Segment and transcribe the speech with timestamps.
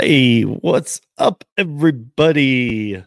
[0.00, 3.02] Hey, what's up, everybody?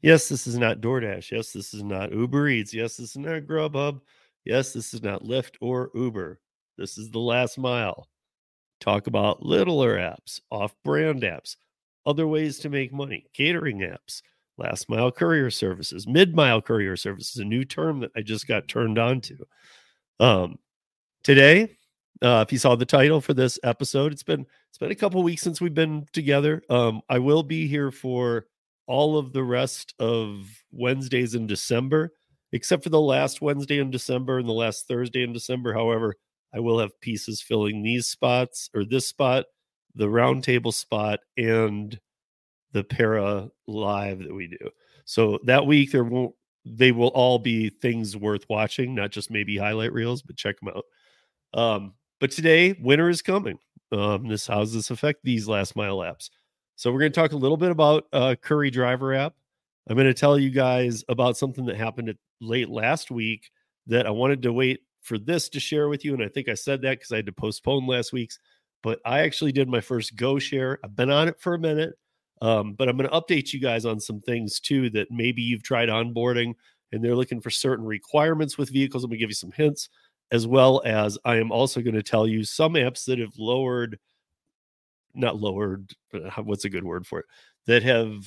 [0.00, 1.30] Yes, this is not DoorDash.
[1.30, 2.72] Yes, this is not Uber Eats.
[2.72, 4.00] Yes, this is not Grubhub.
[4.46, 6.40] Yes, this is not Lyft or Uber.
[6.78, 8.08] This is the last mile.
[8.80, 11.56] Talk about littler apps, off brand apps,
[12.06, 14.22] other ways to make money, catering apps,
[14.56, 18.66] last mile courier services, mid mile courier services, a new term that I just got
[18.66, 19.36] turned on to.
[20.20, 20.58] Um,
[21.22, 21.76] today,
[22.22, 25.22] uh, if you saw the title for this episode, it's been it's been a couple
[25.22, 26.62] weeks since we've been together.
[26.68, 28.46] Um, I will be here for
[28.86, 32.12] all of the rest of Wednesdays in December,
[32.52, 35.74] except for the last Wednesday in December and the last Thursday in December.
[35.74, 36.16] However,
[36.52, 39.46] I will have pieces filling these spots or this spot,
[39.94, 41.98] the roundtable spot, and
[42.72, 44.70] the para live that we do.
[45.04, 49.56] So that week there won't they will all be things worth watching, not just maybe
[49.56, 50.84] highlight reels, but check them out.
[51.58, 53.58] Um, but today, winter is coming.
[53.92, 56.30] Um, this how does this affect these last mile apps?
[56.76, 59.34] So we're going to talk a little bit about uh, Curri Driver app.
[59.88, 63.50] I'm going to tell you guys about something that happened at, late last week
[63.86, 66.54] that I wanted to wait for this to share with you, and I think I
[66.54, 68.38] said that because I had to postpone last week's.
[68.82, 70.78] But I actually did my first Go share.
[70.84, 71.94] I've been on it for a minute,
[72.42, 75.64] um, but I'm going to update you guys on some things too that maybe you've
[75.64, 76.54] tried onboarding
[76.92, 79.02] and they're looking for certain requirements with vehicles.
[79.02, 79.88] I'm going to give you some hints
[80.30, 83.98] as well as I am also going to tell you some apps that have lowered,
[85.14, 85.92] not lowered,
[86.42, 87.26] what's a good word for it,
[87.66, 88.24] that have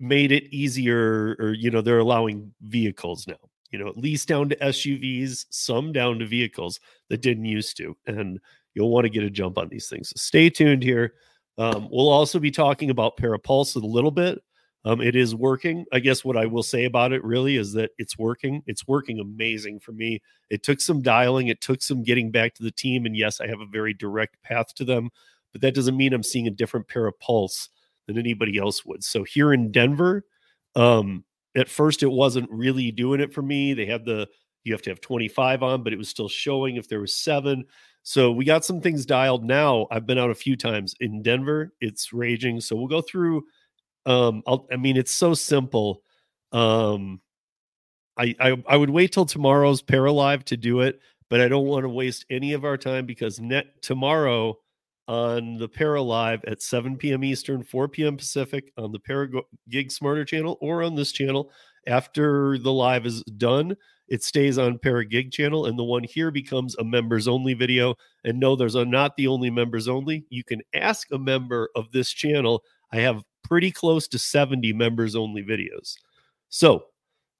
[0.00, 3.36] made it easier, or, you know, they're allowing vehicles now,
[3.70, 6.80] you know, at least down to SUVs, some down to vehicles
[7.10, 7.96] that didn't used to.
[8.06, 8.40] And
[8.74, 10.08] you'll want to get a jump on these things.
[10.10, 11.14] So stay tuned here.
[11.58, 14.42] Um, we'll also be talking about ParaPulse a little bit.
[14.86, 15.86] Um, it is working.
[15.92, 18.62] I guess what I will say about it really is that it's working.
[18.66, 20.20] It's working amazing for me.
[20.50, 23.06] It took some dialing, it took some getting back to the team.
[23.06, 25.08] And yes, I have a very direct path to them,
[25.52, 27.68] but that doesn't mean I'm seeing a different ParaPulse
[28.06, 29.02] than anybody else would.
[29.02, 30.24] So here in Denver,
[30.76, 31.24] um,
[31.56, 33.72] at first it wasn't really doing it for me.
[33.72, 34.28] They had the
[34.64, 37.64] you have to have 25 on, but it was still showing if there was seven.
[38.02, 39.86] So we got some things dialed now.
[39.90, 41.72] I've been out a few times in Denver.
[41.80, 42.60] It's raging.
[42.60, 43.44] So we'll go through
[44.06, 46.02] um I'll, i mean it's so simple.
[46.52, 47.20] Um
[48.16, 51.82] I, I i would wait till tomorrow's paralive to do it but i don't want
[51.82, 54.56] to waste any of our time because net tomorrow
[55.08, 59.28] on the paralive at 7 p.m eastern 4 p.m pacific on the para
[59.68, 61.50] gig smarter channel or on this channel
[61.88, 63.76] after the live is done
[64.08, 67.94] it stays on para gig channel and the one here becomes a members only video.
[68.24, 70.26] And no there's a, not the only members only.
[70.28, 72.62] You can ask a member of this channel.
[72.92, 75.94] I have pretty close to 70 members only videos.
[76.48, 76.86] So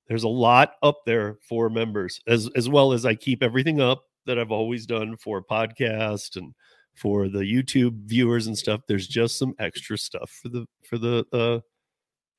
[0.08, 4.04] there's a lot up there for members as as well as I keep everything up
[4.26, 6.54] that I've always done for podcast and
[6.94, 8.82] for the YouTube viewers and stuff.
[8.86, 11.60] There's just some extra stuff for the for the uh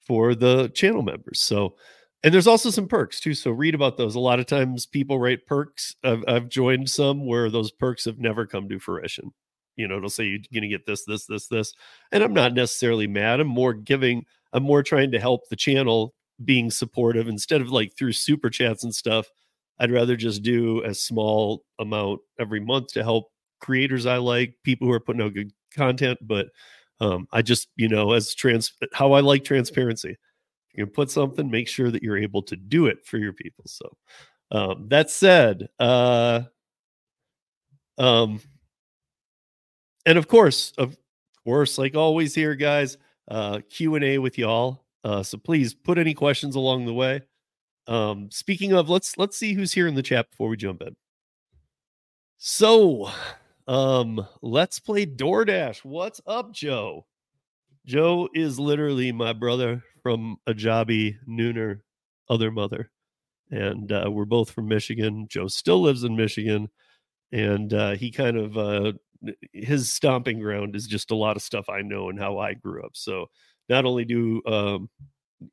[0.05, 1.41] for the channel members.
[1.41, 1.75] So
[2.23, 3.33] and there's also some perks too.
[3.33, 4.15] So read about those.
[4.15, 5.95] A lot of times people write perks.
[6.03, 9.31] I've, I've joined some where those perks have never come to fruition
[9.75, 11.73] you know it'll say you're going to get this this this this
[12.11, 16.13] and i'm not necessarily mad i'm more giving i'm more trying to help the channel
[16.43, 19.27] being supportive instead of like through super chats and stuff
[19.79, 24.87] i'd rather just do a small amount every month to help creators i like people
[24.87, 26.47] who are putting out good content but
[26.99, 30.17] um i just you know as trans how i like transparency.
[30.73, 33.63] You can put something make sure that you're able to do it for your people
[33.65, 33.97] so
[34.51, 36.41] um that said uh
[37.97, 38.41] um
[40.05, 40.97] and of course, of
[41.43, 42.97] course, like always here, guys,
[43.29, 44.85] uh, Q and A with y'all.
[45.03, 47.21] Uh, so please put any questions along the way.
[47.87, 50.95] Um, speaking of, let's let's see who's here in the chat before we jump in.
[52.37, 53.09] So,
[53.67, 55.85] um, let's play DoorDash.
[55.85, 57.05] What's up, Joe?
[57.85, 61.81] Joe is literally my brother from a jobby nooner,
[62.29, 62.89] other mother,
[63.51, 65.27] and uh, we're both from Michigan.
[65.29, 66.69] Joe still lives in Michigan,
[67.31, 68.93] and uh, he kind of uh,
[69.53, 72.83] his stomping ground is just a lot of stuff I know and how I grew
[72.83, 72.91] up.
[72.93, 73.27] So
[73.69, 74.89] not only do um,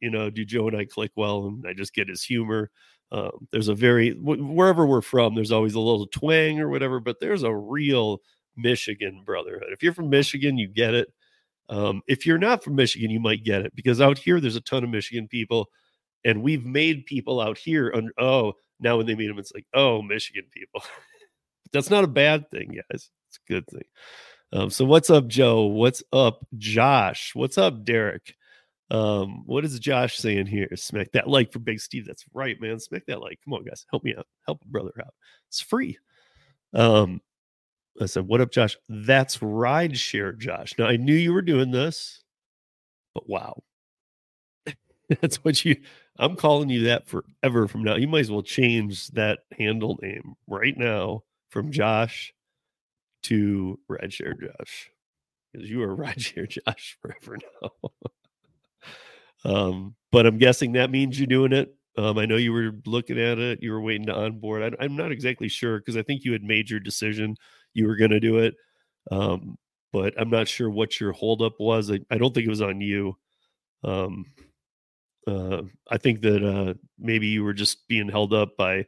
[0.00, 2.70] you know do Joe and I click well, and I just get his humor.
[3.10, 7.00] Um, there's a very wh- wherever we're from, there's always a little twang or whatever,
[7.00, 8.20] but there's a real
[8.56, 9.68] Michigan brotherhood.
[9.72, 11.08] If you're from Michigan, you get it.
[11.68, 14.60] Um, if you're not from Michigan, you might get it because out here there's a
[14.62, 15.68] ton of Michigan people,
[16.24, 17.92] and we've made people out here.
[17.94, 20.82] Un- oh, now when they meet them, it's like, oh, Michigan people.
[21.72, 23.10] That's not a bad thing, guys.
[23.28, 23.84] It's a good thing.
[24.52, 25.64] Um, so what's up, Joe?
[25.64, 27.32] What's up, Josh?
[27.34, 28.34] What's up, Derek?
[28.90, 30.68] Um, what is Josh saying here?
[30.76, 32.06] Smack that like for Big Steve.
[32.06, 32.78] That's right, man.
[32.78, 33.38] Smack that like.
[33.42, 33.86] Come on, guys.
[33.90, 34.26] Help me out.
[34.46, 35.14] Help a brother out.
[35.48, 35.98] It's free.
[36.74, 37.22] Um,
[38.00, 38.76] I said, What up, Josh?
[38.90, 40.74] That's ride share, Josh.
[40.78, 42.22] Now I knew you were doing this,
[43.14, 43.62] but wow.
[45.20, 45.76] That's what you
[46.18, 47.96] I'm calling you that forever from now.
[47.96, 51.22] You might as well change that handle name right now
[51.52, 52.32] from Josh
[53.24, 54.90] to Rideshare Josh.
[55.52, 57.70] Because you are Rideshare Josh forever now.
[59.44, 61.74] um, but I'm guessing that means you're doing it.
[61.98, 64.62] Um, I know you were looking at it, you were waiting to onboard.
[64.62, 67.36] I, I'm not exactly sure because I think you had made your decision
[67.74, 68.54] you were going to do it.
[69.10, 69.58] Um,
[69.92, 71.90] but I'm not sure what your holdup was.
[71.90, 73.14] I, I don't think it was on you.
[73.84, 74.24] Um,
[75.26, 78.86] uh, I think that uh, maybe you were just being held up by,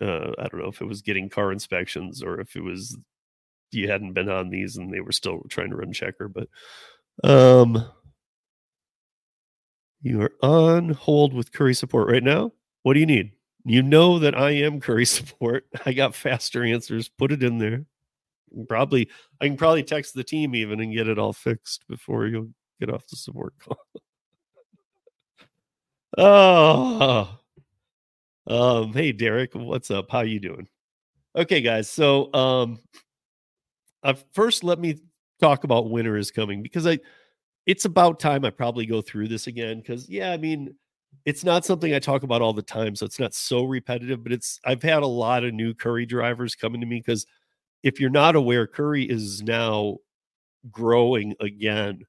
[0.00, 2.96] uh, I don't know if it was getting car inspections or if it was
[3.70, 6.32] you hadn't been on these and they were still trying to run Checkr.
[6.32, 6.48] But
[7.28, 7.84] um,
[10.00, 12.52] you are on hold with Curri support right now.
[12.82, 13.32] What do you need?
[13.64, 15.66] You know that I am Curri support.
[15.84, 17.08] I got faster answers.
[17.08, 17.84] Put it in there
[18.68, 19.08] probably
[19.40, 22.90] I can probably text the team even and get it all fixed before you get
[22.90, 23.78] off the support call.
[26.16, 27.37] oh,
[28.48, 30.10] um, hey Derek, what's up?
[30.10, 30.68] How you doing?
[31.36, 31.88] Okay, guys.
[31.88, 32.78] So, um,
[34.02, 34.98] uh, first let me
[35.40, 36.98] talk about winter is coming because I,
[37.66, 40.74] it's about time I probably go through this again because yeah, I mean,
[41.24, 44.22] it's not something I talk about all the time, so it's not so repetitive.
[44.22, 47.26] But it's I've had a lot of new Curri drivers coming to me because
[47.82, 49.98] if you're not aware, Curri is now
[50.70, 52.02] growing again.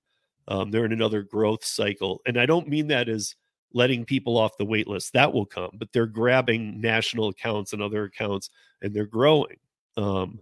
[0.48, 2.22] Um, they're in another growth cycle.
[2.26, 3.36] And I don't mean that as
[3.74, 5.14] letting people off the wait list.
[5.14, 8.50] That will come, but they're grabbing national accounts and other accounts
[8.82, 9.58] and they're growing.
[9.98, 10.40] Um,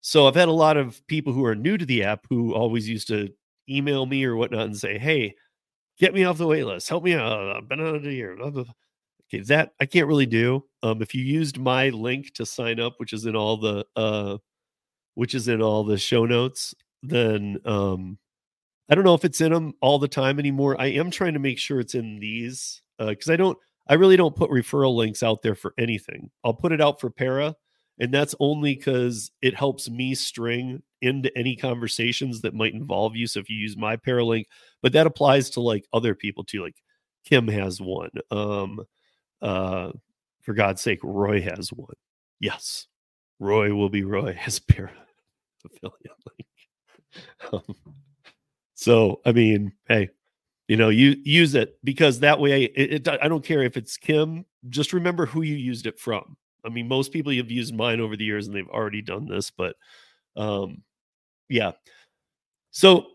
[0.00, 2.88] so I've had a lot of people who are new to the app who always
[2.88, 3.28] used to
[3.68, 5.34] email me or whatnot and say, Hey,
[5.98, 6.88] get me off the wait list.
[6.88, 7.56] Help me out.
[7.56, 8.36] I've been out of the year.
[8.40, 10.64] Okay, that I can't really do.
[10.82, 14.38] Um, if you used my link to sign up, which is in all the uh,
[15.14, 18.18] which is in all the show notes, then um,
[18.90, 20.80] I don't know if it's in them all the time anymore.
[20.80, 23.56] I am trying to make sure it's in these because uh, I don't,
[23.88, 26.30] I really don't put referral links out there for anything.
[26.44, 27.54] I'll put it out for para,
[28.00, 33.26] and that's only because it helps me string into any conversations that might involve you.
[33.28, 34.48] So if you use my para link,
[34.82, 36.62] but that applies to like other people too.
[36.62, 36.76] Like
[37.24, 38.10] Kim has one.
[38.30, 38.80] Um,
[39.40, 39.92] uh,
[40.42, 41.94] for God's sake, Roy has one.
[42.40, 42.86] Yes,
[43.38, 44.92] Roy will be Roy as para
[45.64, 45.94] affiliate
[46.26, 46.46] link.
[47.52, 47.74] Um,
[48.80, 50.08] so I mean, hey,
[50.66, 53.98] you know, you use it because that way it, it, I don't care if it's
[53.98, 54.46] Kim.
[54.70, 56.34] Just remember who you used it from.
[56.64, 59.50] I mean, most people have used mine over the years and they've already done this,
[59.50, 59.76] but
[60.34, 60.80] um,
[61.50, 61.72] yeah.
[62.70, 63.08] So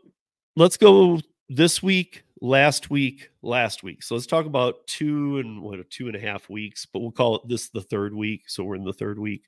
[0.56, 1.20] let's go
[1.50, 4.04] this week, last week, last week.
[4.04, 7.38] So let's talk about two and what two and a half weeks, but we'll call
[7.38, 8.44] it this the third week.
[8.50, 9.46] So we're in the third week.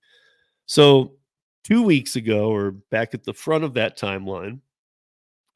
[0.66, 1.12] So
[1.64, 4.62] two weeks ago, or back at the front of that timeline,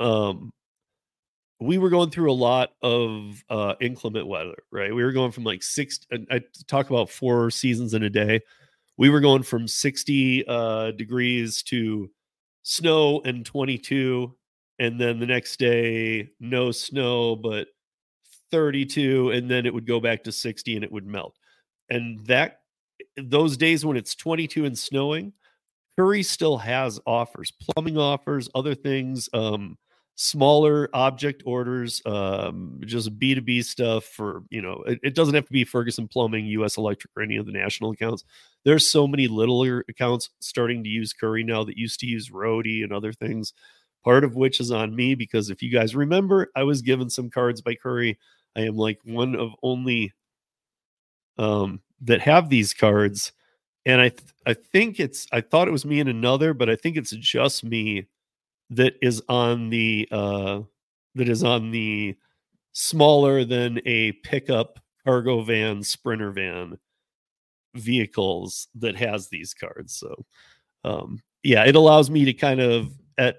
[0.01, 0.51] um,
[1.59, 4.93] we were going through a lot of uh, inclement weather, right?
[4.93, 5.99] We were going from like six.
[6.31, 8.41] I talk about four seasons in a day.
[8.97, 12.09] We were going from 60 uh, degrees to
[12.63, 14.35] snow and 22,
[14.79, 17.67] and then the next day no snow but
[18.51, 21.37] 32, and then it would go back to 60 and it would melt.
[21.89, 22.61] And that
[23.17, 25.33] those days when it's 22 and snowing,
[25.99, 29.77] Curri still has offers, plumbing offers, other things, um,
[30.21, 35.51] smaller object orders, um, just B2B stuff for, you know, it, it, doesn't have to
[35.51, 38.23] be Ferguson Plumbing, US Electric, or any of the national accounts.
[38.63, 42.83] There's so many littler accounts starting to use Curri now that used to use Roadie
[42.83, 43.53] and other things,
[44.03, 47.31] part of which is on me because if you guys remember, I was given some
[47.31, 48.17] cards by Curri.
[48.55, 50.13] I am like one of only
[51.39, 53.31] um that have these cards
[53.85, 56.75] and i th- i think it's i thought it was me and another but i
[56.75, 58.05] think it's just me
[58.71, 60.61] that is on the uh
[61.15, 62.15] that is on the
[62.73, 66.77] smaller than a pickup cargo van sprinter van
[67.75, 69.95] vehicles that has these cards.
[69.95, 70.25] So
[70.83, 73.37] um yeah it allows me to kind of at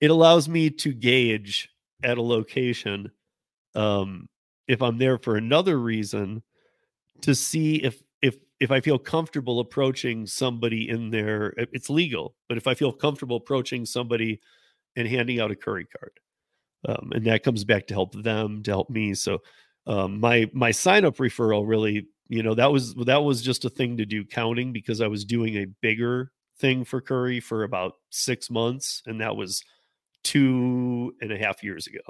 [0.00, 1.68] it allows me to gauge
[2.02, 3.10] at a location
[3.74, 4.28] um
[4.68, 6.42] if i'm there for another reason
[7.22, 8.02] to see if
[8.64, 11.52] if I feel comfortable approaching somebody in there.
[11.58, 14.40] It's legal, but if I feel comfortable approaching somebody
[14.96, 16.18] and handing out a Curri card,
[16.88, 19.12] um, and that comes back to help them to help me.
[19.12, 19.42] So
[19.86, 23.70] um, my my sign up referral really, you know, that was that was just a
[23.70, 27.92] thing to do counting because I was doing a bigger thing for Curri for about
[28.08, 29.62] six months, and that was
[30.22, 32.00] two and a half years ago.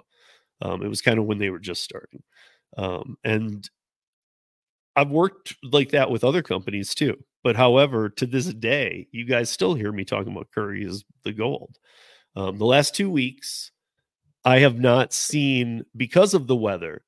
[0.63, 2.23] Um, it was kind of when they were just starting,
[2.77, 3.69] um, and
[4.97, 7.17] I've worked like that with other companies too.
[7.43, 11.33] But however, to this day, you guys still hear me talking about Curri is the
[11.33, 11.79] gold.
[12.37, 13.71] Um, the last two weeks,
[14.45, 17.05] I have not seen because of the weather.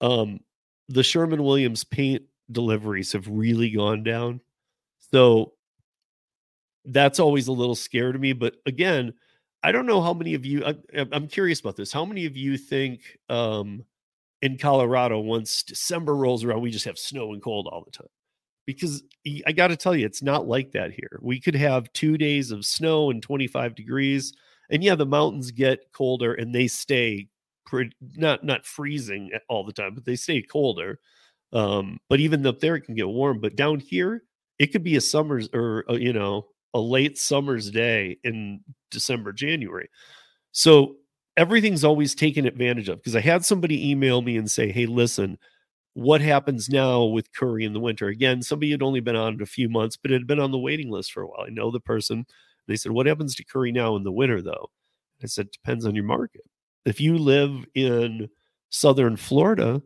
[0.00, 0.40] Um,
[0.88, 4.40] the Sherman Williams paint deliveries have really gone down.
[5.12, 5.52] So
[6.84, 8.32] that's always a little scary to me.
[8.32, 9.14] But again,
[9.62, 10.64] I don't know how many of you.
[10.64, 10.74] I,
[11.12, 11.92] I'm curious about this.
[11.92, 13.84] How many of you think um,
[14.42, 18.08] in Colorado, once December rolls around, we just have snow and cold all the time?
[18.66, 19.02] Because
[19.46, 21.18] I got to tell you, it's not like that here.
[21.22, 24.32] We could have two days of snow and 25 degrees,
[24.70, 27.28] and yeah, the mountains get colder and they stay
[27.64, 30.98] pretty not not freezing all the time, but they stay colder.
[31.52, 33.40] Um, but even up there, it can get warm.
[33.40, 34.22] But down here,
[34.58, 39.32] it could be a summer's or uh, you know a late summer's day in December,
[39.32, 39.88] January.
[40.52, 40.96] So
[41.38, 45.38] everything's always taken advantage of because I had somebody email me and say, "Hey, listen."
[45.94, 48.06] What happens now with Curri in the winter?
[48.08, 50.90] Again, somebody had only been on a few months, but had been on the waiting
[50.90, 51.44] list for a while.
[51.46, 52.24] I know the person.
[52.68, 54.70] They said, What happens to Curri now in the winter, though?
[55.22, 56.42] I said, Depends on your market.
[56.84, 58.28] If you live in
[58.70, 59.82] southern Florida,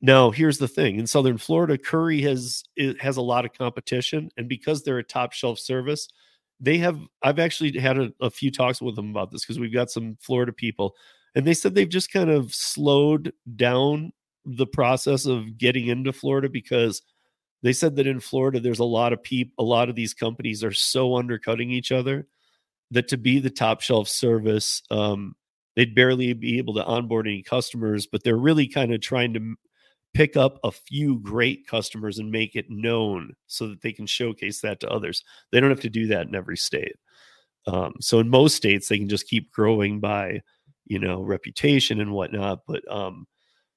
[0.00, 2.62] now here's the thing in southern Florida, Curri has
[3.00, 4.30] has a lot of competition.
[4.36, 6.08] And because they're a top shelf service,
[6.60, 9.72] they have I've actually had a, a few talks with them about this because we've
[9.72, 10.94] got some Florida people,
[11.34, 14.12] and they said they've just kind of slowed down
[14.44, 17.02] the process of getting into Florida because
[17.62, 20.64] they said that in Florida there's a lot of people a lot of these companies
[20.64, 22.26] are so undercutting each other
[22.90, 25.34] that to be the top shelf service um,
[25.76, 29.54] they'd barely be able to onboard any customers but they're really kind of trying to
[30.14, 34.60] pick up a few great customers and make it known so that they can showcase
[34.60, 36.96] that to others they don't have to do that in every state
[37.66, 40.40] um, so in most states they can just keep growing by
[40.86, 43.26] you know reputation and whatnot but um,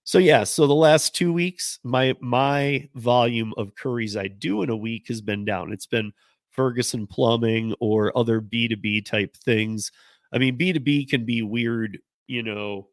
[0.05, 4.69] so yeah, so the last two weeks, my my volume of Curris I do in
[4.69, 5.71] a week has been down.
[5.71, 6.11] It's been
[6.51, 9.91] Ferguson plumbing or other B2B type things.
[10.33, 12.89] I mean, B2B can be weird, you know,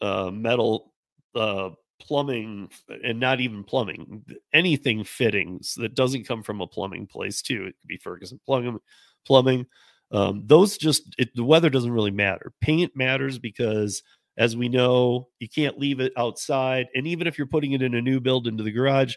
[0.00, 0.92] uh metal
[1.34, 2.70] uh plumbing
[3.04, 7.64] and not even plumbing, anything fittings that doesn't come from a plumbing place too.
[7.64, 8.78] It could be Ferguson plumbing
[9.26, 9.66] plumbing.
[10.10, 12.52] Um, those just it, the weather doesn't really matter.
[12.60, 14.02] Paint matters because
[14.38, 16.86] as we know, you can't leave it outside.
[16.94, 19.16] And even if you're putting it in a new build into the garage,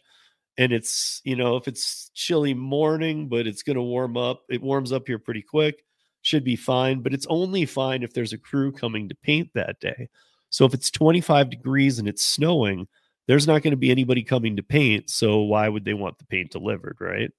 [0.58, 4.62] and it's, you know, if it's chilly morning, but it's going to warm up, it
[4.62, 5.86] warms up here pretty quick,
[6.24, 7.02] should be fine.
[7.02, 10.10] But it's only fine if there's a crew coming to paint that day.
[10.52, 12.88] So if it's 25 degrees and it's snowing,
[13.28, 15.10] there's not going to be anybody coming to paint.
[15.10, 17.32] So why would they want the paint delivered, right?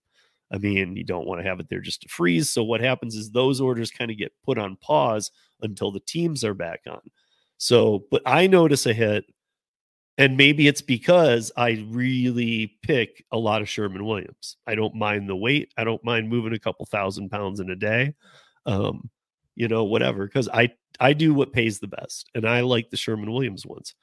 [0.53, 2.51] I mean, you don't want to have it there just to freeze.
[2.51, 5.31] So what happens is those orders kind of get put on pause
[5.63, 7.01] until the teams are back on.
[7.57, 9.25] So, but I notice a hit,
[10.19, 14.57] and maybe it's because I really pick a lot of Sherman Williams.
[14.67, 15.73] I don't mind the weight.
[15.77, 18.15] I don't mind moving a couple thousand pounds in a day.
[18.67, 19.11] Um,
[19.55, 22.97] you know, whatever, because I I do what pays the best, and I like the
[22.97, 23.95] Sherman Williams ones.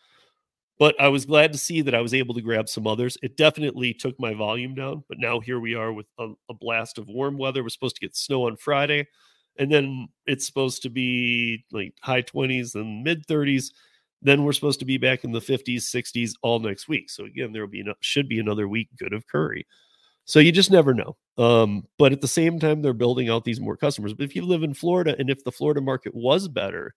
[0.78, 3.18] But I was glad to see that I was able to grab some others.
[3.22, 6.98] It definitely took my volume down, but now here we are with a, a blast
[6.98, 7.64] of warm weather.
[7.64, 9.08] We're supposed to get snow on Friday
[9.60, 13.72] and then it's supposed to be like high 20s and mid 30s
[14.22, 17.52] then we're supposed to be back in the 50s 60s all next week so again
[17.52, 19.66] there will be should be another week good of Curri
[20.30, 23.60] so you just never know um, but at the same time they're building out these
[23.60, 26.94] more customers but if you live in florida and if the florida market was better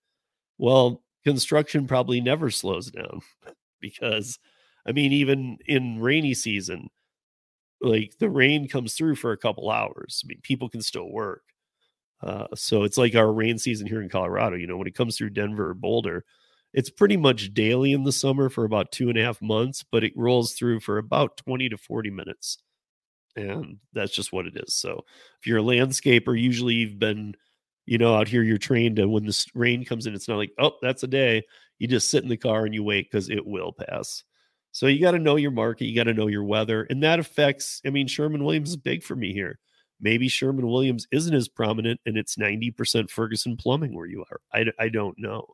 [0.58, 3.20] well construction probably never slows down
[3.80, 4.38] because
[4.86, 6.88] i mean even in rainy season
[7.80, 11.42] like the rain comes through for a couple hours i mean people can still work
[12.22, 14.56] uh, so it's like our rain season here in Colorado.
[14.56, 16.24] You know, when it comes through Denver or Boulder,
[16.72, 20.04] it's pretty much daily in the summer for about two and a half months, but
[20.04, 22.58] it rolls through for about 20 to 40 minutes.
[23.36, 24.74] And that's just what it is.
[24.74, 25.04] So
[25.40, 27.34] if you're a landscaper, usually you've been,
[27.86, 30.52] you know, out here, you're trained to when this rain comes in, it's not like,
[30.58, 31.42] oh, that's a day.
[31.78, 34.24] You just sit in the car and you wait because it will pass.
[34.72, 36.86] So you got to know your market, you got to know your weather.
[36.88, 39.58] And that affects, I mean, Sherman Williams is big for me here
[40.02, 44.40] maybe Sherman Williams isn't as prominent and it's 90% Ferguson plumbing where you are.
[44.52, 45.46] I, I don't know.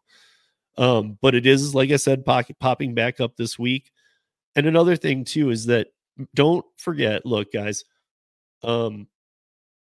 [0.79, 3.91] Um, but it is, like I said, pocket, popping back up this week.
[4.57, 5.89] And another thing, too, is that
[6.35, 7.85] don't forget, look, guys,
[8.63, 9.07] um,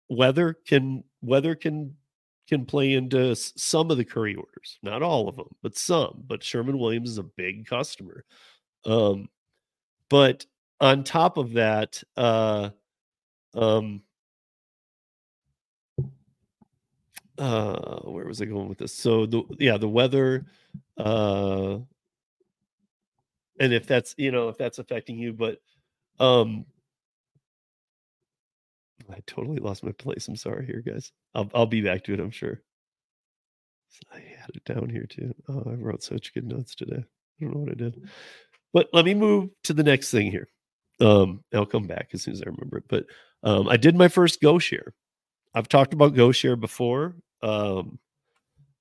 [0.08, 1.94] weather can weather can
[2.48, 6.24] can play into some of the Curri orders, not all of them, but some.
[6.26, 8.24] But Sherman Williams is a big customer.
[8.84, 9.28] Um,
[10.08, 10.44] but
[10.80, 12.70] on top of that, uh,
[13.54, 14.02] um,
[17.38, 18.94] uh, where was I going with this?
[18.94, 20.46] So the yeah, the weather,
[20.98, 21.78] uh,
[23.60, 25.58] and if that's you know if that's affecting you, but
[26.20, 26.64] um,
[29.10, 30.28] I totally lost my place.
[30.28, 31.12] I'm sorry here, guys.
[31.34, 32.20] I'll I'll be back to it.
[32.20, 32.62] I'm sure.
[34.12, 35.34] I had it down here too.
[35.48, 37.04] Oh, I wrote such good notes today.
[37.04, 38.08] I don't know what I did.
[38.72, 40.48] But let me move to the next thing here.
[41.00, 42.84] Um, I'll come back as soon as I remember it.
[42.88, 43.04] But
[43.42, 44.94] um, I did my first Go Share.
[45.54, 47.16] I've talked about Go Share before.
[47.42, 47.98] Um,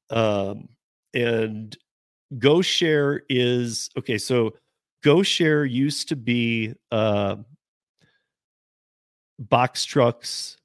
[0.09, 0.69] um,
[1.13, 1.75] and
[2.37, 4.17] Go Share is okay.
[4.17, 4.53] So
[5.01, 7.37] Go Share used to be uh,
[9.39, 10.57] box trucks,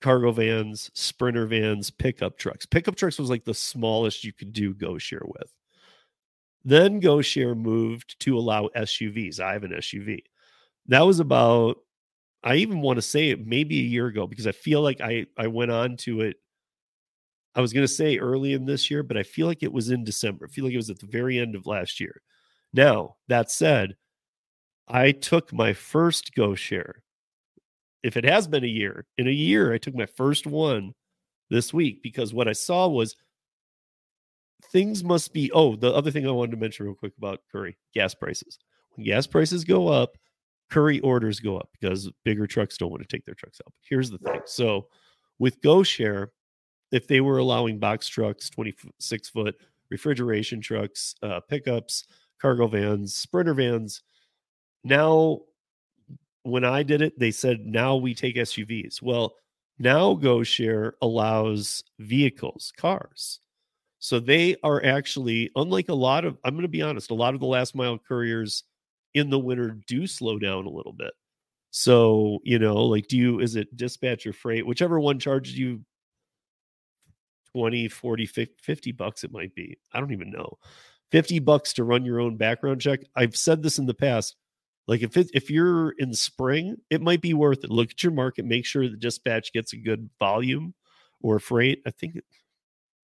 [0.00, 2.66] cargo vans, sprinter vans, pickup trucks.
[2.66, 5.52] Pickup trucks was like the smallest you could do Go Share with.
[6.64, 9.40] Then Go Share moved to allow SUVs.
[9.40, 10.22] I have an SUV.
[10.86, 11.78] That was about,
[12.44, 15.26] I even want to say it maybe a year ago because I feel like I
[15.36, 16.36] I went on to it.
[17.54, 19.90] I was going to say early in this year, but I feel like it was
[19.90, 20.46] in December.
[20.46, 22.22] I feel like it was at the very end of last year.
[22.72, 23.96] Now, that said,
[24.88, 27.02] I took my first Go Share.
[28.02, 30.92] If it has been a year, in a year, I took my first one
[31.50, 33.16] this week because what I saw was
[34.70, 35.50] things must be.
[35.52, 38.58] Oh, the other thing I wanted to mention real quick about Curri gas prices.
[38.94, 40.16] When gas prices go up,
[40.70, 43.72] Curri orders go up because bigger trucks don't want to take their trucks out.
[43.88, 44.40] Here's the thing.
[44.46, 44.88] So
[45.38, 46.32] with Go Share,
[46.90, 49.54] if they were allowing box trucks, 26 foot
[49.90, 52.04] refrigeration trucks, uh, pickups,
[52.42, 54.02] cargo vans, sprinter vans,
[54.84, 55.40] now
[56.42, 59.00] when I did it, they said now we take SUVs.
[59.00, 59.36] Well,
[59.78, 63.40] now Go Share allows vehicles, cars.
[64.00, 67.34] So they are actually, unlike a lot of, I'm going to be honest, a lot
[67.34, 68.64] of the last mile couriers
[69.14, 71.12] in the winter do slow down a little bit.
[71.70, 75.84] So, you know, like, do you, is it dispatch or Frayt, whichever one charges you
[77.54, 79.78] 20, 40, 50 bucks, it might be.
[79.92, 80.58] I don't even know.
[81.12, 83.00] 50 bucks to run your own background check.
[83.14, 84.34] I've said this in the past.
[84.88, 87.70] Like if it, if you're in spring, it might be worth it.
[87.70, 90.74] Look at your market, make sure the dispatch gets a good volume
[91.22, 91.78] or Frayt.
[91.86, 92.24] I think it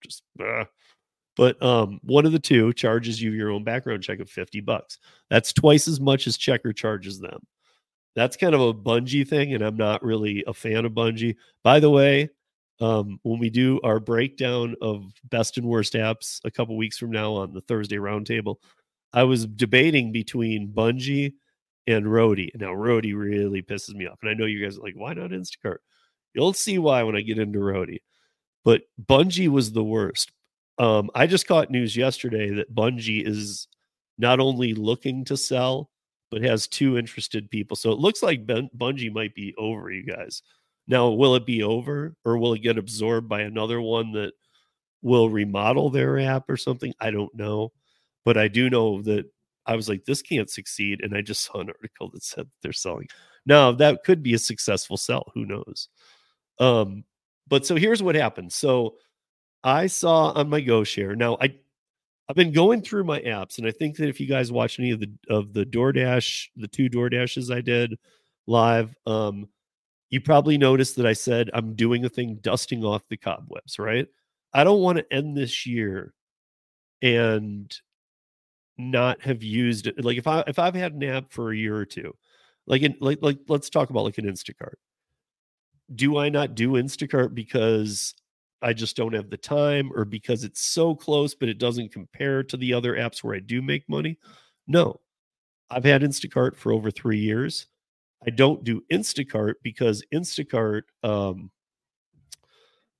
[0.03, 0.65] just uh,
[1.37, 4.99] but um one of the two charges you your own background check of 50 bucks.
[5.31, 7.41] That's twice as much as Checkr charges them.
[8.17, 11.37] That's kind of a Bungii thing, and I'm not really a fan of Bungii.
[11.63, 12.31] By the way,
[12.81, 17.11] um, when we do our breakdown of best and worst apps a couple weeks from
[17.11, 18.57] now on the Thursday roundtable,
[19.13, 21.33] I was debating between Bungii
[21.87, 22.51] and Roadie.
[22.55, 24.19] Now, Roadie really pisses me off.
[24.23, 25.79] And I know you guys are like, why not Instacart?
[26.35, 28.03] You'll see why when I get into Roadie.
[28.65, 30.31] But Bungii was the worst.
[30.79, 33.67] Um, I just caught news yesterday that Bungii is
[34.19, 35.91] not only looking to sell,
[36.31, 37.77] but has two interested people.
[37.77, 40.43] So it looks like ben- Bungii might be over you guys.
[40.89, 44.33] Now, will it be over or will it get absorbed by another one that
[45.03, 46.93] will remodel their app or something?
[46.99, 47.73] I don't know.
[48.25, 49.27] But I do know that
[49.67, 51.03] I was like, this can't succeed.
[51.03, 53.09] And I just saw an article that said they're selling.
[53.47, 55.31] Now, that could be a successful sell.
[55.35, 55.89] Who knows?
[56.59, 57.05] Um,
[57.47, 58.53] but so here's what happened.
[58.53, 58.97] So
[59.65, 61.17] I saw on my Go Share.
[61.17, 61.55] Now I
[62.29, 64.91] I've been going through my apps, and I think that if you guys watch any
[64.91, 67.99] of the of the DoorDash, the two DoorDashes I did
[68.47, 69.49] live, um,
[70.11, 74.07] you probably noticed that I said I'm doing a thing dusting off the cobwebs, right?
[74.53, 76.15] I don't want to end this year
[77.03, 77.75] and
[78.79, 80.03] not have used it.
[80.03, 82.15] Like if I if I've had an app for a year or two,
[82.67, 84.75] like in like like let's talk about like an Instacart.
[85.95, 88.15] Do I not do Instacart because
[88.61, 92.43] I just don't have the time or because it's so close but it doesn't compare
[92.45, 94.19] to the other apps where I do make money?
[94.67, 95.01] No.
[95.71, 97.67] I've had Instacart for over 3 years.
[98.27, 101.51] I don't do Instacart because Instacart um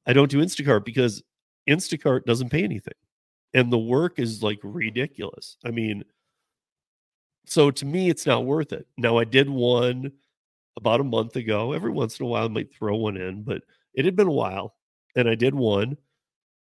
[0.07, 1.23] I don't do Instacart because
[1.69, 2.95] Instacart doesn't pay anything.
[3.55, 5.57] And the work is like ridiculous.
[5.65, 6.03] I mean,
[7.47, 8.87] so to me, it's not worth it.
[8.97, 10.13] Now, I did one
[10.77, 11.73] about a month ago.
[11.73, 13.63] Every once in a while, I might throw one in, but
[13.95, 14.75] it had been a while
[15.17, 15.97] and I did one.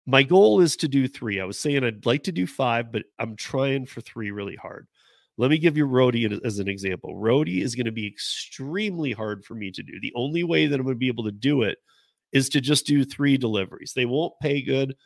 [0.05, 1.39] My goal is to do three.
[1.39, 4.87] I was saying I'd like to do five, but I'm trying for three really hard.
[5.39, 7.15] Let me give you Roadie as an example.
[7.15, 9.93] Roadie is going to be extremely hard for me to do.
[10.01, 11.77] The only way that I'm going to be able to do it
[12.33, 13.93] is to just do three deliveries.
[13.95, 14.97] They won't pay good.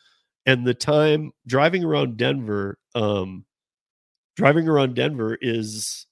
[0.44, 3.44] And the time driving around Denver, um,
[4.34, 6.04] driving around Denver is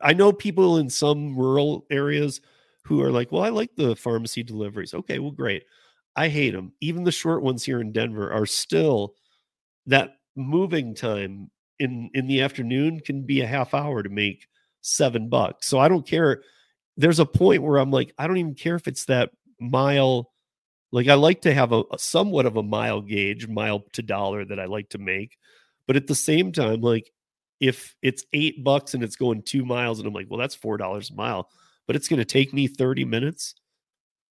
[0.00, 2.40] I know people in some rural areas
[2.84, 4.94] who are like, well, I like the pharmacy deliveries.
[4.94, 5.64] Okay, well, great.
[6.14, 6.74] I hate them.
[6.80, 9.14] Even the short ones here in Denver are still
[9.86, 14.46] that moving time in in the afternoon can be a half hour to make
[14.80, 15.66] seven bucks.
[15.66, 16.42] So I don't care.
[16.96, 20.32] There's a point where I'm like, I don't even care if it's that mile.
[20.92, 24.44] Like I like to have a, a somewhat of a mile gauge, mile to dollar
[24.44, 25.36] that I like to make.
[25.86, 27.10] But at the same time, like
[27.60, 30.76] if it's eight bucks and it's going two miles, and I'm like, well, that's four
[30.76, 31.50] dollars a mile,
[31.86, 33.54] but it's going to take me 30 minutes.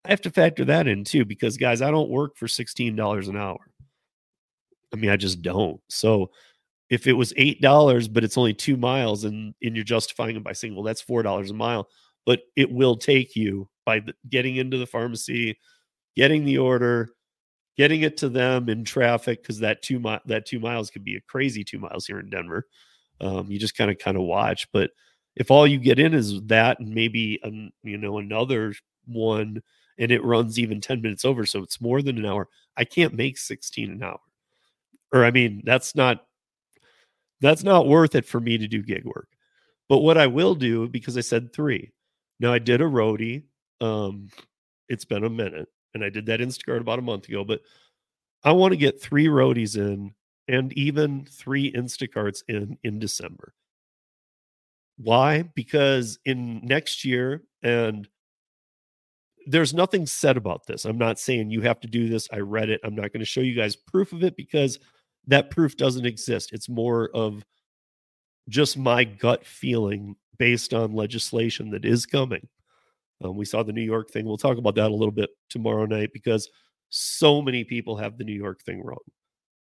[0.06, 3.38] I have to factor that in too, because guys, I don't work for $16 an
[3.38, 3.60] hour.
[4.94, 5.82] I mean, I just don't.
[5.90, 6.32] So
[6.94, 10.44] if it was eight dollars, but it's only two miles, and and you're justifying it
[10.44, 11.90] by saying, well, that's four dollars a mile,
[12.24, 15.58] but it will take you by the, getting into the pharmacy,
[16.16, 17.10] getting the order,
[17.78, 21.16] getting it to them in traffic because that two mi- that two miles could be
[21.16, 22.68] a crazy two miles here in Denver.
[23.20, 24.92] Um, you just kind of kind of watch, but
[25.36, 28.76] if all you get in is that and maybe an, you know another
[29.06, 29.64] one
[29.98, 33.14] and it runs even 10 minutes over so it's more than an hour i can't
[33.14, 34.20] make 16 an hour
[35.12, 36.26] or i mean that's not
[37.44, 39.28] that's not worth it for me to do gig work
[39.90, 41.92] but what i will do because i said three
[42.40, 43.44] now i did a roadie
[43.82, 44.28] um
[44.90, 47.62] it's been a minute and i did that instacart about a month ago but
[48.44, 50.12] i want to get three roadies in
[50.48, 53.54] and even three instacarts in in december
[54.98, 55.44] why?
[55.56, 58.08] Because in next year, and
[59.48, 60.86] there's nothing said about this.
[60.86, 62.28] I'm not saying you have to do this.
[62.32, 62.80] I read it.
[62.84, 64.80] I'm not going to show you guys proof of it because
[65.28, 66.52] that proof doesn't exist.
[66.54, 67.44] It's more of
[68.50, 72.48] just my gut feeling based on legislation that is coming.
[73.24, 74.26] Um, we saw the New York thing.
[74.26, 76.50] We'll talk about that a little bit tomorrow night because
[76.90, 79.00] so many people have the New York thing wrong.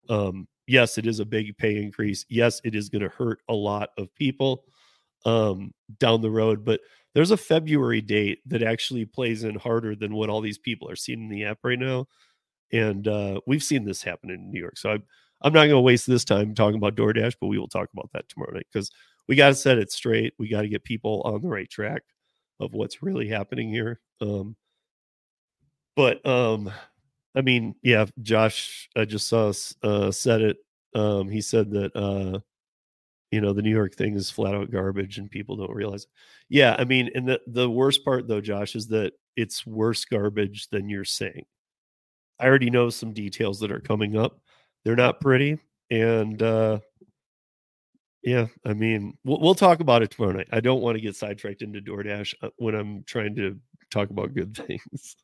[0.09, 2.25] Um, yes, it is a big pay increase.
[2.29, 4.63] Yes, it is going to hurt a lot of people
[5.25, 6.65] um, down the road.
[6.65, 6.81] But
[7.13, 10.95] there's a February date that actually plays in harder than what all these people are
[10.95, 12.07] seeing in the app right now.
[12.73, 14.77] And uh, we've seen this happen in New York.
[14.77, 15.03] So I'm,
[15.41, 18.09] I'm not going to waste this time talking about DoorDash, but we will talk about
[18.13, 18.91] that tomorrow night because
[19.27, 20.33] we got to set it straight.
[20.37, 22.03] We got to get people on the right track
[22.59, 23.99] of what's really happening here.
[24.19, 24.55] Um,
[25.95, 26.71] but um,
[27.35, 29.51] I mean, yeah, Josh, I just saw
[29.83, 30.57] uh, said it.
[30.93, 32.39] Um, he said that uh,
[33.31, 36.09] you know the new york thing is flat out garbage and people don't realize it.
[36.49, 40.67] yeah i mean and the the worst part though josh is that it's worse garbage
[40.69, 41.45] than you're saying
[42.39, 44.39] i already know some details that are coming up
[44.83, 45.57] they're not pretty
[45.89, 46.79] and uh
[48.23, 51.15] yeah i mean we'll, we'll talk about it tomorrow night i don't want to get
[51.15, 53.57] sidetracked into doordash uh, when i'm trying to
[53.89, 55.15] talk about good things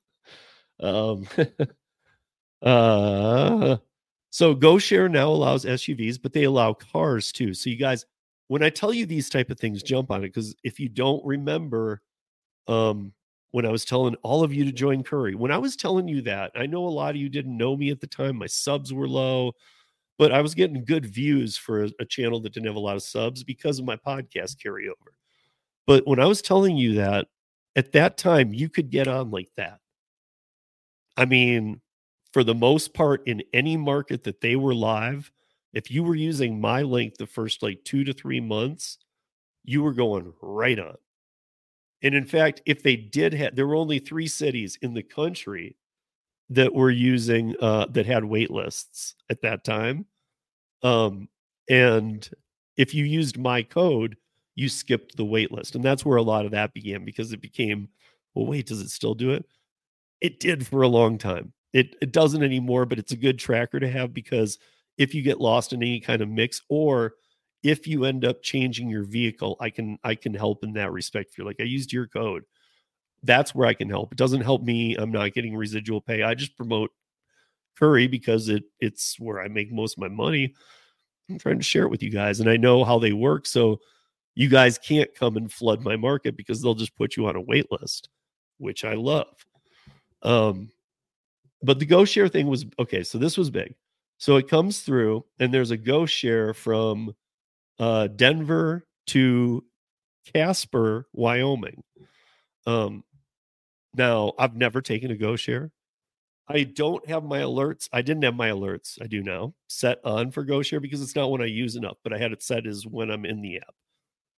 [0.82, 1.28] um
[2.62, 3.78] uh
[4.30, 7.56] so GoShare now allows SUVs, but they allow cars too.
[7.56, 8.06] So you guys,
[8.50, 11.26] when I tell you these type of things, jump on it because if you don't
[11.26, 12.02] remember,
[12.68, 13.14] um,
[13.52, 16.22] when I was telling all of you to join Curri, when I was telling you
[16.24, 18.38] that, I know a lot of you didn't know me at the time.
[18.38, 19.54] My subs were low,
[20.18, 22.96] but I was getting good views for a, a channel that didn't have a lot
[22.96, 25.14] of subs because of my podcast carryover.
[25.86, 27.28] But when I was telling you that,
[27.76, 29.80] at that time, you could get on like that.
[31.16, 31.82] I mean,
[32.34, 35.32] for the most part, in any market that they were live,
[35.74, 38.98] if you were using my link the first like two to three months,
[39.64, 40.96] you were going right on.
[42.04, 45.76] And in fact, if they did have, there were only three cities in the country
[46.50, 50.06] that were using uh, that had wait lists at that time.
[50.84, 51.28] Um,
[51.70, 52.30] and
[52.78, 54.16] if you used my code,
[54.56, 55.76] you skipped the wait list.
[55.76, 57.90] And that's where a lot of that began because it became,
[58.34, 59.46] well, wait, does it still do it?
[60.22, 61.54] It did for a long time.
[61.74, 64.58] It, it doesn't anymore, but it's a good tracker to have because
[64.98, 67.14] if you get lost in any kind of mix or
[67.64, 71.32] if you end up changing your vehicle, I can I can help in that respect.
[71.32, 72.44] If you're like, I used your code,
[73.24, 74.12] that's where I can help.
[74.12, 74.96] It doesn't help me.
[74.96, 76.24] I'm not getting residual pay.
[76.24, 76.92] I just promote
[77.80, 80.54] Curri because it it's where I make most of my money.
[81.30, 83.46] I'm trying to share it with you guys, and I know how they work.
[83.46, 83.80] So
[84.36, 87.42] you guys can't come and flood my market because they'll just put you on a
[87.42, 88.10] wait list,
[88.60, 89.46] which I love.
[90.22, 90.72] Um,
[91.64, 93.04] but the Go Share thing was okay.
[93.04, 93.74] So this was big.
[94.20, 97.16] So it comes through, and there's a Go Share from
[97.80, 99.64] uh, Denver to
[100.34, 101.84] Casper, Wyoming.
[102.66, 103.04] Um,
[103.96, 105.72] now I've never taken a Go Share.
[106.50, 107.90] I don't have my alerts.
[107.92, 109.02] I didn't have my alerts.
[109.02, 111.98] I do now set on for Go Share because it's not when I use enough,
[112.04, 113.74] but I had it set as when I'm in the app.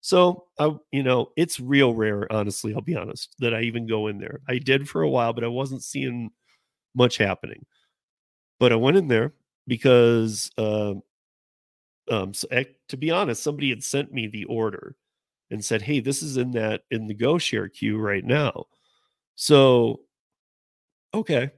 [0.02, 2.74] So I, you know, it's real rare, honestly.
[2.74, 4.40] I'll be honest that I even go in there.
[4.48, 6.32] I did for a while, but I wasn't seeing
[6.96, 7.66] much happening.
[8.60, 9.34] But I went in there
[9.68, 10.96] because, uh,
[12.10, 12.48] um, so,
[12.90, 14.96] to be honest, somebody had sent me the order
[15.52, 18.66] and said, Hey, this is in that in the Go Share queue right now.
[19.36, 20.02] So,
[21.14, 21.52] okay.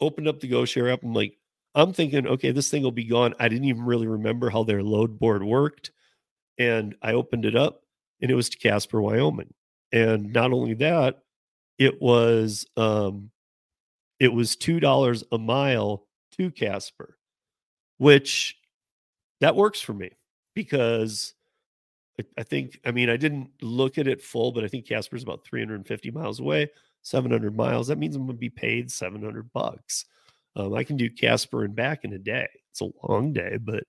[0.00, 1.02] Opened up the Go Share app.
[1.02, 1.38] I'm like,
[1.74, 3.34] I'm thinking, okay, this thing will be gone.
[3.38, 5.92] I didn't even really remember how their load board worked.
[6.58, 7.82] And I opened it up
[8.20, 9.54] and it was to Casper, Wyoming.
[9.92, 11.20] And not only that,
[11.78, 13.30] it was um
[14.20, 16.06] it was two dollars a mile
[16.38, 17.18] to Casper,
[17.98, 18.56] which
[19.42, 20.08] that works for me
[20.54, 21.34] because
[22.18, 25.24] I, I think I mean I didn't look at it full, but I think Casper's
[25.24, 26.70] about 350 miles away,
[27.02, 27.88] 700 miles.
[27.88, 30.04] That means I'm gonna be paid 700 bucks.
[30.54, 32.48] Um, I can do Casper and back in a day.
[32.70, 33.82] It's a long day, but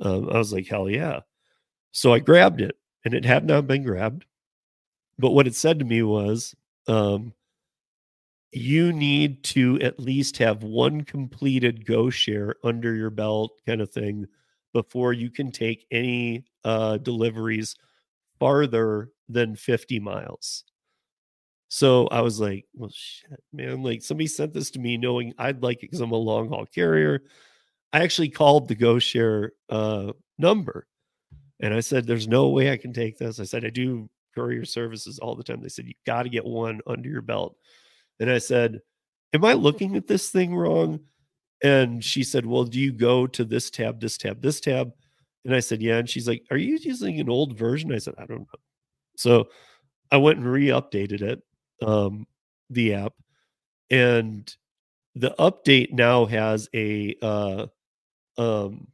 [0.00, 1.20] um, I was like, hell yeah.
[1.92, 4.24] So I grabbed it and it had not been grabbed.
[5.16, 6.54] But what it said to me was,
[6.88, 7.34] um,
[8.50, 13.90] you need to at least have one completed go share under your belt kind of
[13.90, 14.26] thing
[14.72, 17.76] before you can take any uh, deliveries
[18.38, 20.64] farther than 50 miles.
[21.68, 23.82] So I was like, well, shit, man.
[23.82, 26.66] Like somebody sent this to me knowing I'd like it because I'm a long haul
[26.66, 27.22] carrier.
[27.92, 30.86] I actually called the Go Share uh, number
[31.60, 33.40] and I said, there's no way I can take this.
[33.40, 35.60] I said, I do courier services all the time.
[35.60, 37.56] They said, you got to get one under your belt.
[38.20, 38.80] And I said,
[39.34, 41.00] Am I looking at this thing wrong?
[41.62, 44.92] And she said, Well, do you go to this tab, this tab, this tab?
[45.44, 45.98] And I said, Yeah.
[45.98, 47.92] And she's like, Are you using an old version?
[47.92, 48.60] I said, I don't know.
[49.16, 49.48] So
[50.10, 51.42] I went and re updated it,
[51.82, 52.26] um,
[52.70, 53.12] the app.
[53.90, 54.54] And
[55.14, 57.66] the update now has a, uh,
[58.36, 58.86] um,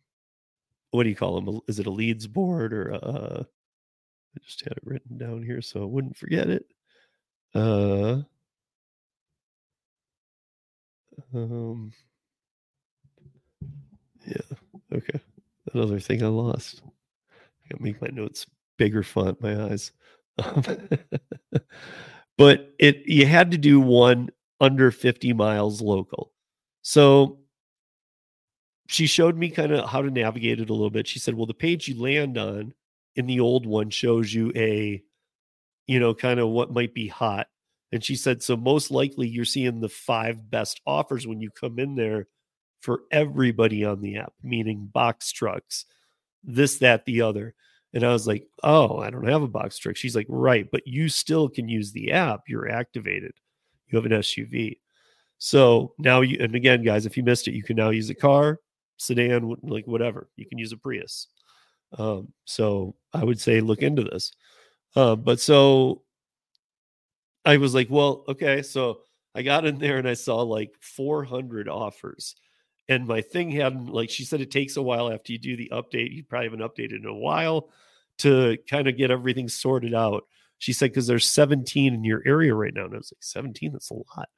[0.91, 1.61] what do you call them?
[1.69, 3.45] Is it a leads board or a, uh,
[4.37, 6.67] I just had it written down here so I wouldn't forget it.
[7.55, 8.23] Uh,
[11.35, 11.93] um,
[14.27, 14.97] yeah.
[14.97, 15.21] Okay.
[15.73, 16.83] Another thing I lost.
[16.85, 18.47] I gotta make my notes
[18.79, 19.93] bigger font, my eyes.
[20.37, 20.65] Um,
[22.37, 26.33] but it you had to do one under 50 miles local.
[26.83, 27.39] So
[28.89, 31.07] she showed me kind of how to navigate it a little bit.
[31.07, 32.75] She said, Well, the page you land on
[33.17, 35.03] in the old one shows you a,
[35.87, 37.47] you know, kind of what might be hot.
[37.93, 41.79] And she said, so most likely you're seeing the five best offers when you come
[41.79, 42.27] in there
[42.85, 45.87] for everybody on the app, meaning box trucks,
[46.43, 47.55] this, that, the other.
[47.95, 49.97] And I was like, oh, I don't have a box truck.
[49.97, 52.43] She's like, right, but you still can use the app.
[52.47, 53.33] You're activated.
[53.89, 54.81] You have an SUV.
[55.39, 58.15] So now you, and again, guys, if you missed it, you can now use a
[58.15, 58.61] car,
[58.99, 60.29] sedan, like whatever.
[60.37, 61.29] You can use a Prius.
[61.97, 64.33] Um, so I would say look into this.
[64.95, 66.03] Uh, but so
[67.47, 68.61] I was like, well, okay.
[68.61, 69.01] So
[69.35, 72.35] I got in there and I saw like 400 offers.
[72.89, 75.71] And my thing hadn't, like she said, it takes a while after you do the
[75.73, 76.13] update.
[76.13, 77.71] You probably haven't updated in a while
[78.19, 80.25] to kind of get everything sorted out.
[80.59, 82.85] She said, because there's 17 in your area right now.
[82.85, 83.73] And I was like, 17?
[83.73, 84.29] That's a lot.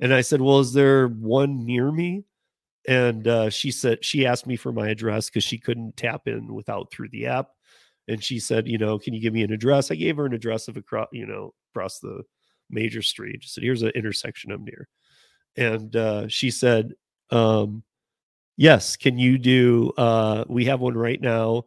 [0.00, 2.24] And I said, well, is there one near me?
[2.88, 6.52] and uh, she said she asked me for my address because she couldn't tap in
[6.52, 7.48] without through the app
[8.08, 10.34] and she said you know can you give me an address i gave her an
[10.34, 12.22] address of across you know across the
[12.70, 14.88] major street she said here's an intersection i'm near
[15.56, 16.92] and uh, she said
[17.32, 17.82] um,
[18.56, 21.64] yes can you do uh, we have one right now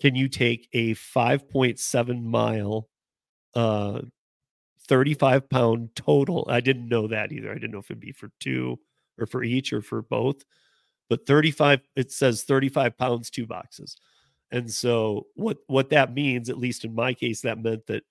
[0.00, 2.88] can you take a 5.7 mile
[3.54, 4.00] uh
[4.88, 8.30] 35 pound total i didn't know that either i didn't know if it'd be for
[8.38, 8.78] two
[9.18, 10.44] or for each or for both.
[11.08, 13.96] But 35, it says 35 pounds, two boxes.
[14.50, 18.04] And so what what that means, at least in my case, that meant that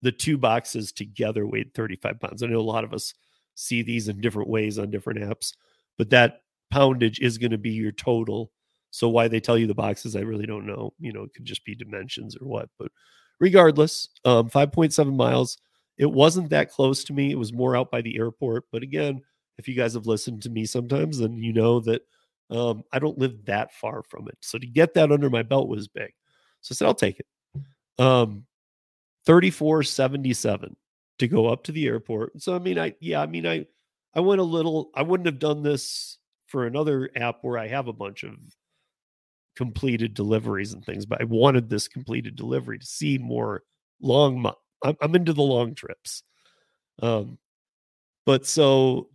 [0.00, 2.42] the two boxes together weighed 35 pounds.
[2.42, 3.14] I know a lot of us
[3.54, 5.54] see these in different ways on different apps,
[6.02, 6.40] but that
[6.72, 8.50] poundage is going to be your total.
[8.90, 10.92] So why they tell you the boxes, I really don't know.
[10.98, 12.68] You know, it could just be dimensions or what.
[12.76, 12.90] But
[13.38, 15.58] regardless, um, 5.7 miles.
[15.98, 17.30] It wasn't that close to me.
[17.30, 18.64] It was more out by the airport.
[18.72, 19.22] But again,
[19.58, 22.02] if you guys have listened to me sometimes, then you know that
[22.50, 24.38] um, I don't live that far from it.
[24.40, 26.10] So to get that under my belt was big.
[26.62, 27.26] So I said, I'll take it.
[28.02, 28.44] Um,
[29.26, 30.74] 3477
[31.20, 32.42] to go up to the airport.
[32.42, 33.66] So I mean, I yeah, I mean, I
[34.14, 37.88] I went a little, I wouldn't have done this for another app where I have
[37.88, 38.34] a bunch of
[39.56, 43.62] completed deliveries and things, but I wanted this completed delivery to see more
[44.00, 44.52] long.
[44.84, 46.22] I'm, into the long trips.
[47.00, 47.38] Um,
[48.26, 49.08] but so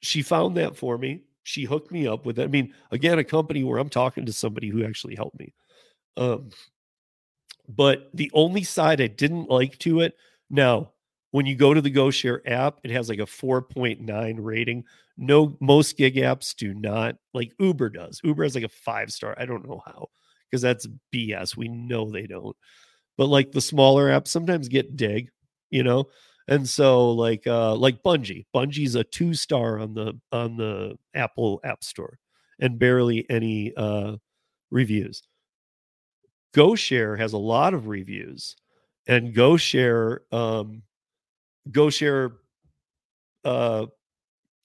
[0.00, 1.22] she found that for me.
[1.42, 2.44] She hooked me up with it.
[2.44, 5.54] I mean, again, a company where I'm talking to somebody who actually helped me.
[6.16, 6.50] Um,
[7.68, 10.14] but the only side I didn't like to it
[10.50, 10.92] now,
[11.30, 14.84] when you go to the GoShare app, it has like a 4.9 rating.
[15.16, 17.16] No, most gig apps do not.
[17.34, 18.20] Like Uber does.
[18.24, 19.34] Uber has like a five star.
[19.38, 20.08] I don't know how
[20.50, 21.56] because that's BS.
[21.56, 22.56] We know they don't.
[23.16, 25.30] but like the smaller apps sometimes get dig,
[25.70, 26.08] you know.
[26.48, 31.60] And so like uh like Bungii, Bungii's a two star on the on the Apple
[31.64, 32.18] App Store
[32.60, 34.16] and barely any uh
[34.70, 35.22] reviews.
[36.54, 38.56] GoShare has a lot of reviews,
[39.06, 40.82] and GoShare um
[41.70, 42.32] GoShare
[43.44, 43.86] uh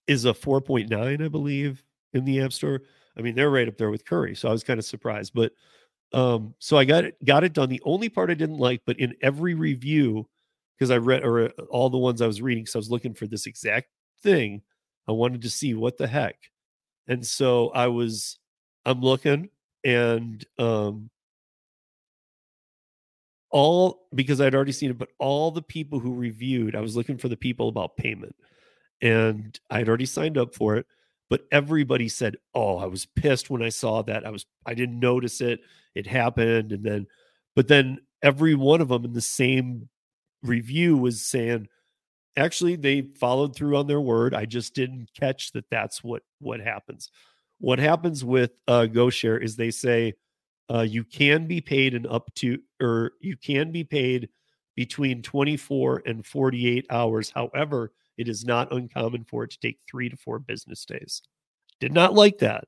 [0.07, 2.81] is a 4.9, I believe, in the App Store.
[3.17, 5.33] I mean, they're right up there with Curri, so I was kind of surprised.
[5.33, 5.53] But
[6.13, 7.69] um, so I got it got it done.
[7.69, 10.27] The only part I didn't like, but in every review,
[10.77, 13.13] because I read or uh, all the ones I was reading, because I was looking
[13.13, 13.87] for this exact
[14.21, 14.61] thing,
[15.07, 16.37] I wanted to see what the heck.
[17.07, 18.39] And so I was
[18.85, 19.49] I'm looking
[19.83, 21.09] and um
[23.53, 27.17] all because I'd already seen it, but all the people who reviewed, I was looking
[27.17, 28.35] for the people about payment.
[29.01, 30.85] And I'd already signed up for it
[31.33, 34.23] but everybody said oh i was pissed when i saw that.
[34.23, 35.61] I was i didn't notice it.
[35.95, 37.07] It happened and then
[37.55, 39.89] but then every one of them in the same
[40.43, 41.69] review was saying
[42.37, 44.35] actually they followed through on their word.
[44.35, 47.09] I just didn't catch that that's what what happens.
[47.59, 50.13] What happens with uh GoShare is they say
[50.69, 54.29] uh you can be paid in up to or you can be paid
[54.75, 60.09] between 24 and 48 hours however it is not uncommon for it to take three
[60.09, 61.21] to four business days.
[61.79, 62.65] Did not like that.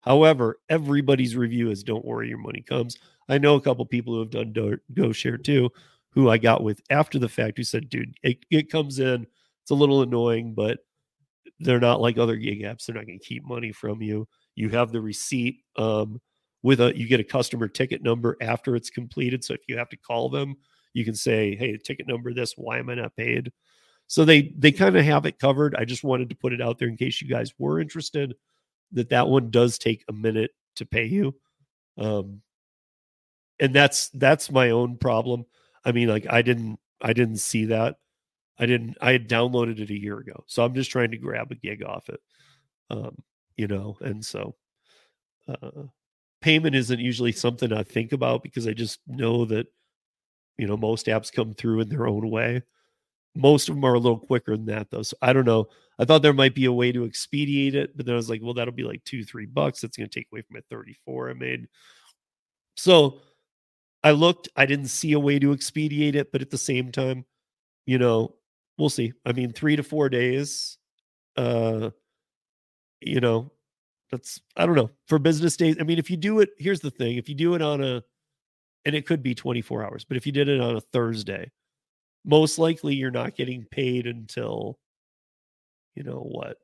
[0.00, 2.98] However, everybody's review is don't worry, your money comes.
[3.28, 5.70] I know a couple people who have done Do- GoShare too,
[6.10, 9.26] who I got with after the fact who said, dude, it, it comes in.
[9.62, 10.80] It's a little annoying, but
[11.58, 12.84] they're not like other gig apps.
[12.84, 14.28] They're not going to keep money from you.
[14.56, 16.20] You have the receipt um,
[16.64, 19.44] with a, you get a customer ticket number after it's completed.
[19.44, 20.56] So if you have to call them,
[20.94, 23.52] you can say, hey, ticket number this, why am I not paid?
[24.06, 25.74] So they they kind of have it covered.
[25.76, 28.34] I just wanted to put it out there in case you guys were interested
[28.92, 31.34] that that one does take a minute to pay you.
[31.98, 32.40] Um
[33.60, 35.44] and that's that's my own problem.
[35.84, 37.96] I mean like I didn't I didn't see that.
[38.58, 40.44] I didn't I had downloaded it a year ago.
[40.46, 42.20] So I'm just trying to grab a gig off it.
[42.88, 43.16] Um
[43.56, 44.54] you know, and so
[45.46, 45.88] uh
[46.44, 49.66] payment isn't usually something I think about because I just know that
[50.58, 52.62] you know most apps come through in their own way
[53.34, 55.02] most of them are a little quicker than that, though.
[55.02, 55.68] So I don't know.
[55.98, 58.40] I thought there might be a way to expedite it, but then I was like,
[58.42, 59.80] well, that'll be like two, three bucks.
[59.80, 61.66] That's going to take away from my 34 I made.
[62.76, 63.20] So
[64.02, 67.24] I looked, I didn't see a way to expedite it, but at the same time,
[67.86, 68.34] you know,
[68.78, 69.12] we'll see.
[69.24, 70.78] I mean, three to four days,
[71.36, 71.90] uh,
[73.00, 73.52] you know,
[74.10, 75.76] that's, I don't know, for business days.
[75.80, 78.02] I mean, if you do it, here's the thing if you do it on a,
[78.84, 81.50] and it could be 24 hours, but if you did it on a Thursday,
[82.24, 84.78] most likely you're not getting paid until
[85.94, 86.58] you know what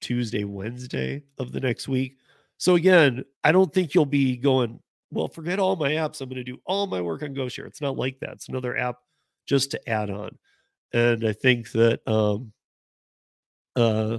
[0.00, 2.18] Tuesday, Wednesday of the next week.
[2.58, 4.80] So again, I don't think you'll be going,
[5.10, 6.20] well, forget all my apps.
[6.20, 7.66] I'm going to do all my work on GoShare.
[7.66, 8.32] It's not like that.
[8.32, 8.96] It's another app
[9.46, 10.36] just to add on.
[10.92, 12.52] And I think that um
[13.74, 14.18] uh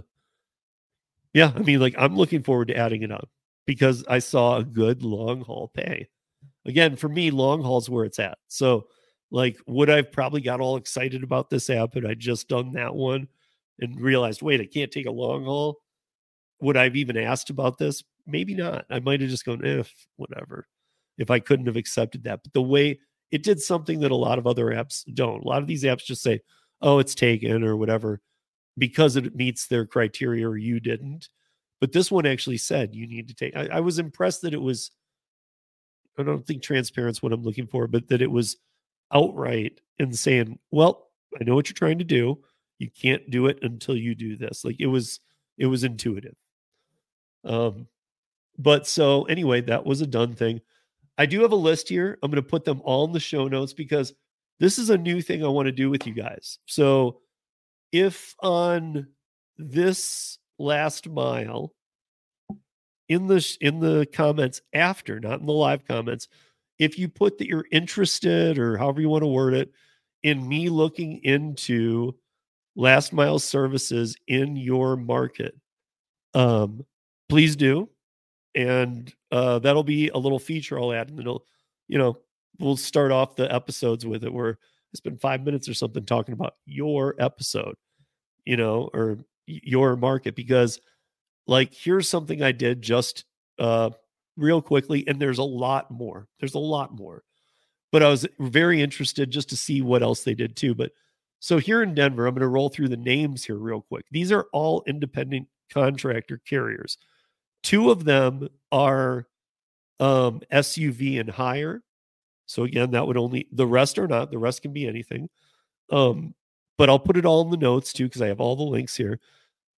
[1.38, 3.22] yeah, I mean like I'm looking forward to adding it on
[3.68, 6.08] because I saw a good long haul pay.
[6.66, 8.40] Again, for me, long haul's where it's at.
[8.48, 8.88] So
[9.30, 12.96] like, would I've probably got all excited about this app and I just done that
[12.96, 13.28] one
[13.80, 15.78] and realized, wait, I can't take a long haul?
[16.62, 18.04] Would I've even asked about this?
[18.26, 18.86] Maybe not.
[18.90, 20.68] I might have just gone, if eh, whatever,
[21.20, 22.40] if I couldn't have accepted that.
[22.42, 25.44] But the way it did something that a lot of other apps don't.
[25.44, 26.40] A lot of these apps just say,
[26.82, 28.22] oh, it's taken or whatever
[28.78, 31.30] because it meets their criteria or you didn't.
[31.80, 33.56] But this one actually said you need to take.
[33.56, 34.92] I, I was impressed that it was,
[36.18, 38.58] I don't think transparent's what I'm looking for, but that it was
[39.14, 41.08] outright and saying, "Well,
[41.40, 42.40] I know what you're trying to do.
[42.80, 45.20] You can't do it until you do this." Like it was
[45.58, 46.36] it was intuitive.
[47.44, 47.88] Um
[48.58, 50.62] but so anyway, that was a done thing.
[51.18, 52.18] I do have a list here.
[52.22, 54.14] I'm going to put them all in the show notes because
[54.60, 56.60] this is a new thing I want to do with you guys.
[56.66, 57.22] So
[57.92, 59.08] if on
[59.58, 61.74] this last mile
[63.10, 66.28] in the in the comments after, not in the live comments,
[66.80, 69.72] if you put that you're interested or however you want to word it
[70.24, 72.16] in me looking into
[72.76, 75.56] last mile services in your market
[76.34, 76.86] um
[77.30, 77.90] please do.
[78.56, 81.46] And uh that'll be a little feature i'll add and it'll
[81.88, 82.18] you know
[82.60, 84.58] we'll start off the episodes with it where
[84.92, 87.76] it's been five minutes or something talking about your episode
[88.46, 90.80] you know or your market because
[91.46, 93.26] like here's something i did just
[93.60, 93.90] uh
[94.38, 96.28] real quickly, and there's a lot more.
[96.40, 97.24] There's a lot more.
[97.92, 100.76] But I was very interested just to see what else they did too.
[100.76, 100.92] But
[101.40, 104.06] so here in Denver, I'm going to roll through the names here real quick.
[104.12, 106.98] These are all independent contractor carriers.
[107.64, 109.28] Two of them are
[110.00, 111.82] um, SUV and higher.
[112.48, 114.32] So again, that would only the rest are not.
[114.32, 115.30] The rest can be anything.
[115.92, 116.34] Um,
[116.78, 118.96] but I'll put it all in the notes too because I have all the links
[118.96, 119.20] here.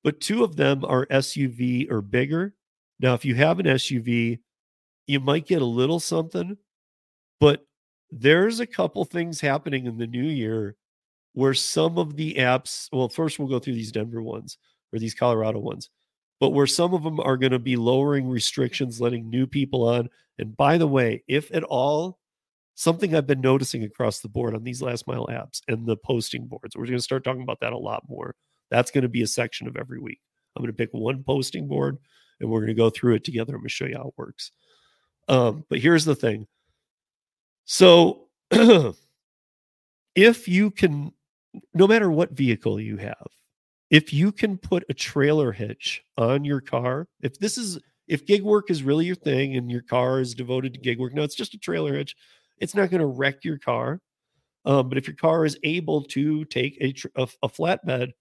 [0.04, 2.54] But two of them are SUV or bigger.
[3.00, 4.40] Now, if you have an SUV,
[5.08, 6.58] you might get a little something,
[7.40, 7.66] but
[8.12, 10.76] there's a couple things happening in the new year
[11.34, 14.58] where some of the apps, well, first we'll go through these Denver ones
[14.94, 15.90] or these Colorado ones,
[16.40, 20.10] but where some of them are going to be lowering restrictions, letting new people on.
[20.38, 22.19] And by the way, if at all,
[22.80, 26.48] something I've been noticing across the board on these last mile apps and the posting
[26.48, 28.36] boards, we're going to start talking about that a lot more.
[28.72, 30.22] That's going to be a section of every week.
[30.56, 31.98] I'm going to pick one posting board
[32.40, 33.54] and we're going to go through it together.
[33.54, 34.52] I'm going to show you how it works.
[35.28, 36.48] Um, but here's the thing.
[37.66, 38.30] So
[40.16, 41.12] if you can,
[41.74, 43.28] no matter what vehicle you have,
[43.90, 47.78] if you can put a trailer hitch on your car, if this is
[48.08, 51.14] if gig work is really your thing and your car is devoted to gig work,
[51.14, 52.16] no, it's just a trailer hitch.
[52.60, 54.02] It's not going to wreck your car.
[54.66, 58.12] Um, but if your car is able to take a, a, a flatbed,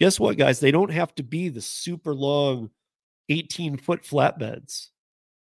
[0.00, 0.60] guess what, guys?
[0.60, 2.70] They don't have to be the super long
[3.28, 4.88] 18 foot flatbeds.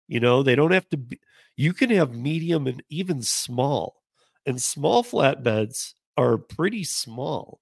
[0.09, 1.18] You know, they don't have to be,
[1.57, 4.03] you can have medium and even small.
[4.45, 7.61] And small flatbeds are pretty small.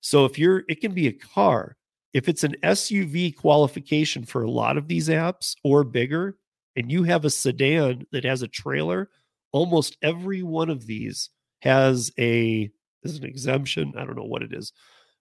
[0.00, 1.76] So if you're, it can be a car.
[2.12, 6.36] If it's an SUV qualification for a lot of these apps or bigger,
[6.76, 9.10] and you have a sedan that has a trailer,
[9.52, 11.30] almost every one of these
[11.60, 12.70] has a
[13.02, 13.94] is an exemption.
[13.96, 14.72] I don't know what it is,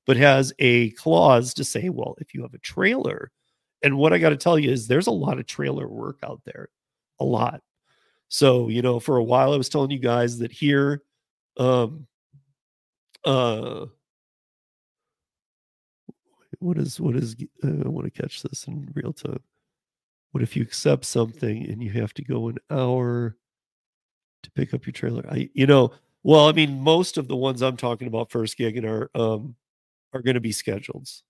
[0.05, 3.32] but has a clause to say, well, if you have a trailer,
[3.84, 6.41] and what I got to tell you is there's a lot of trailer work out
[6.45, 6.69] there,
[7.19, 7.61] a lot.
[8.30, 11.03] So, you know, for a while I was telling you guys that here,
[11.57, 12.07] um,
[13.23, 13.86] uh,
[16.59, 19.39] what is what is uh, I want to catch this in real time.
[20.32, 23.38] What if you accept something and you have to go an hour
[24.47, 25.25] to pick up your trailer?
[25.29, 25.93] I you know,
[26.23, 29.55] well, I mean, most of the ones I'm talking about first gig and are um
[30.13, 31.23] are going to be schedules.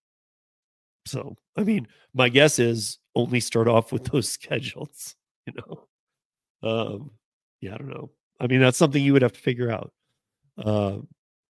[1.05, 5.15] So, I mean, my guess is only start off with those schedules,
[5.45, 5.87] you know.
[6.69, 7.11] Um
[7.61, 8.11] yeah, I don't know.
[8.39, 9.91] I mean, that's something you would have to figure out.
[10.57, 10.99] Uh,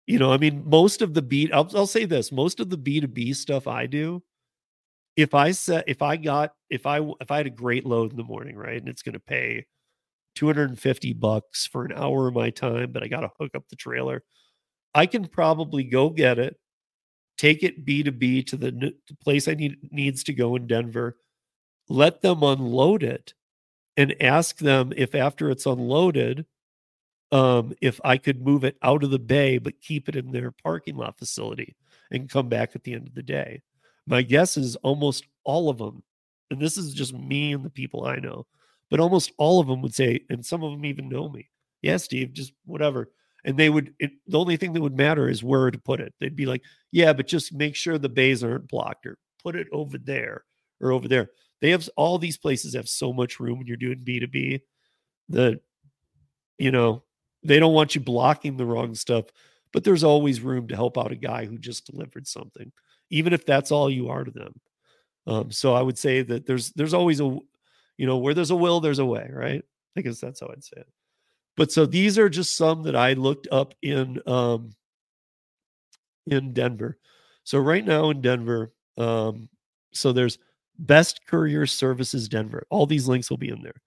[0.08, 2.78] you know, I mean, most of the beat, I'll, I'll say this most of the
[2.78, 4.24] B2B stuff I do,
[5.16, 8.18] if I set, if I got, if I, if I had a great load in
[8.18, 9.66] the morning, right, and it's going to pay
[10.36, 13.76] 250 bucks for an hour of my time, but I got to hook up the
[13.76, 14.24] trailer,
[14.94, 16.58] I can probably go get it,
[17.38, 21.18] take it B2B to the place I need needs to go in Denver,
[21.90, 23.34] let them unload it,
[23.98, 26.46] and ask them if after it's unloaded,
[27.32, 30.52] um, if I could move it out of the bay but keep it in their
[30.52, 31.76] parking lot facility
[32.12, 33.62] and come back at the end of the day.
[34.06, 36.04] My guess is almost all of them,
[36.50, 38.46] and this is just me and the people I know,
[38.92, 41.50] but almost all of them would say, and some of them even know me.
[41.82, 43.10] Yeah, Steve, just whatever.
[43.44, 46.14] And they would, it, the only thing that would matter is where to put it.
[46.20, 46.62] They'd be like,
[46.92, 50.44] yeah, but just make sure the bays aren't blocked or put it over there
[50.80, 51.30] or over there.
[51.62, 54.62] They have all these places have so much room when you're doing B2B
[55.30, 55.62] that,
[56.60, 57.04] you know,
[57.44, 59.26] they don't want you blocking the wrong stuff,
[59.74, 62.72] but there's always room to help out a guy who just delivered something,
[63.10, 64.54] even if that's all you are to them.
[65.26, 67.38] Um, so I would say that there's there's always a
[68.02, 69.64] you know where there's a will there's a way right
[69.96, 70.90] i guess that's how i'd say it
[71.56, 74.72] but so these are just some that i looked up in um
[76.26, 76.98] in denver
[77.44, 79.48] so right now in denver um
[79.94, 80.40] so there's
[80.80, 83.82] best courier services denver all these links will be in there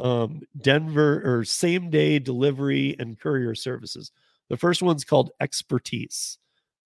[0.00, 4.12] um, Denver or same day delivery and courier services.
[4.48, 6.38] The first one's called Expertise.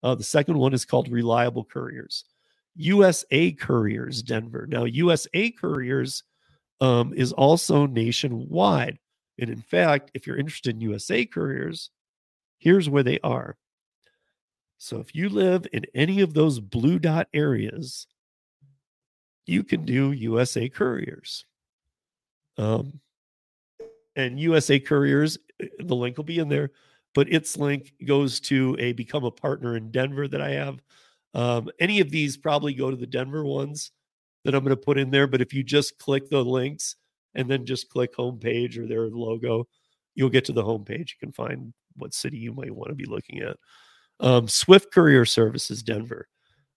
[0.02, 2.24] Uh, the second one is called Reliable Couriers.
[2.74, 4.66] USA Couriers Denver.
[4.68, 6.24] Now, USA Couriers
[6.82, 8.98] um, is also nationwide.
[9.38, 11.90] And in fact, if you're interested in USA Couriers,
[12.58, 13.56] here's where they are.
[14.78, 18.08] So if you live in any of those blue dot areas,
[19.46, 21.44] you can do USA Couriers.
[22.58, 22.98] Um,
[24.16, 26.72] and USA Couriers, eh, the link will be in there,
[27.14, 30.82] but its link goes to a become a partner in Denver that I have.
[31.32, 33.92] Um, any of these probably go to the Denver ones
[34.44, 35.26] that I'm going to put in there.
[35.26, 36.96] But if you just click the links
[37.34, 39.66] and then just click homepage or their logo,
[40.14, 41.10] you'll get to the homepage.
[41.10, 43.56] You can find what city you might want to be looking at.
[44.20, 46.28] Um, Swift Courier Services, Denver.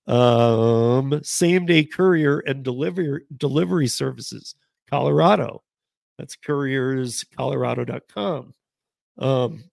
[0.07, 4.55] Um, same day courier and delivery delivery services,
[4.87, 5.63] Colorado.
[6.17, 8.53] That's courierscolorado.com.
[9.17, 9.63] Um,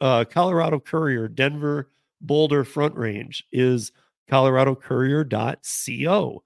[0.00, 1.90] uh, Colorado Courier, Denver
[2.20, 3.92] Boulder Front Range is
[4.30, 6.42] coloradocourier.co.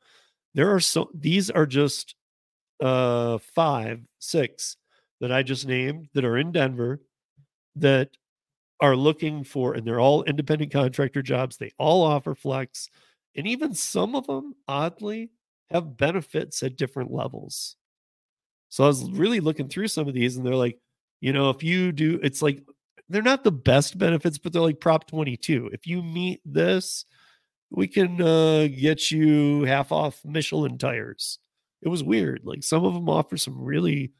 [0.55, 2.15] There are so these are just
[2.83, 4.77] uh five, six
[5.21, 7.01] that I just named that are in Denver
[7.77, 8.11] that
[8.81, 11.57] are looking for, and they're all independent contractor jobs.
[11.57, 12.89] They all offer flex,
[13.37, 15.31] and even some of them, oddly,
[15.71, 17.77] have benefits at different levels.
[18.69, 20.79] So I was really looking through some of these, and they're like,
[21.21, 22.63] you know, if you do, it's like
[23.09, 25.71] they're not the best benefits, but they're like Prop 22.
[25.73, 27.05] If you meet this,
[27.71, 31.39] we can uh, get you half off Michelin tires.
[31.83, 32.41] It was weird.
[32.45, 34.13] Like some of them offer some really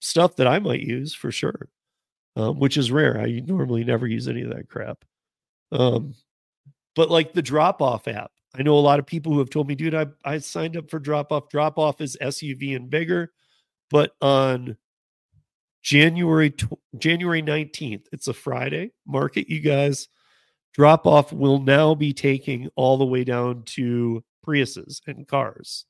[0.00, 1.68] stuff that I might use for sure,
[2.36, 3.20] um, which is rare.
[3.20, 5.04] I normally never use any of that crap.
[5.70, 6.14] Um,
[6.96, 9.68] but like the drop off app, I know a lot of people who have told
[9.68, 11.48] me, dude, I, I signed up for drop off.
[11.50, 13.32] Drop off is SUV and bigger,
[13.90, 14.76] but on
[15.82, 16.54] January
[16.96, 18.92] January 19th, it's a Friday.
[19.06, 20.08] Market you guys.
[20.78, 25.86] Drop off will now be taking all the way down to Priuses and cars.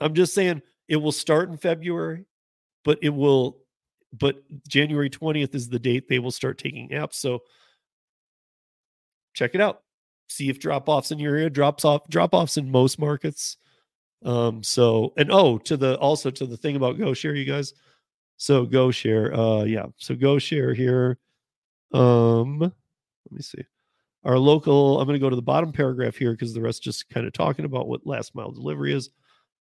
[0.00, 2.26] I'm just saying it will start in February,
[2.84, 3.58] but it will,
[4.16, 4.36] but
[4.68, 7.14] January 20th is the date they will start taking apps.
[7.14, 7.40] So
[9.34, 9.82] check it out.
[10.28, 13.56] See if drop offs in your area, drops off, drop offs in most markets.
[14.24, 17.74] Um, so and oh, to the also to the thing about Go Share, you guys.
[18.36, 19.86] So Go Share, uh yeah.
[19.96, 21.18] So Go Share here.
[21.92, 22.72] Um,
[23.26, 23.62] let me see.
[24.24, 27.08] Our local, I'm going to go to the bottom paragraph here because the rest just
[27.08, 29.10] kind of talking about what last mile delivery is.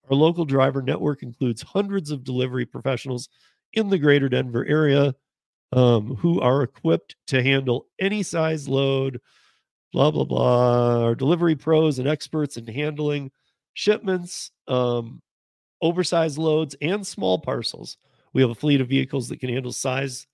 [0.09, 3.29] Our local driver network includes hundreds of delivery professionals
[3.73, 5.15] in the greater Denver area
[5.71, 9.19] um, who are equipped to handle any size load,
[9.91, 11.03] blah, blah, blah.
[11.03, 13.31] Our delivery pros and experts in handling
[13.73, 15.21] shipments, um,
[15.81, 17.97] oversized loads, and small parcels.
[18.33, 20.27] We have a fleet of vehicles that can handle size,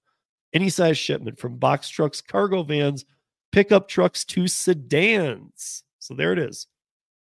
[0.54, 3.06] any size shipment from box trucks, cargo vans,
[3.52, 5.84] pickup trucks to sedans.
[6.00, 6.68] So there it is.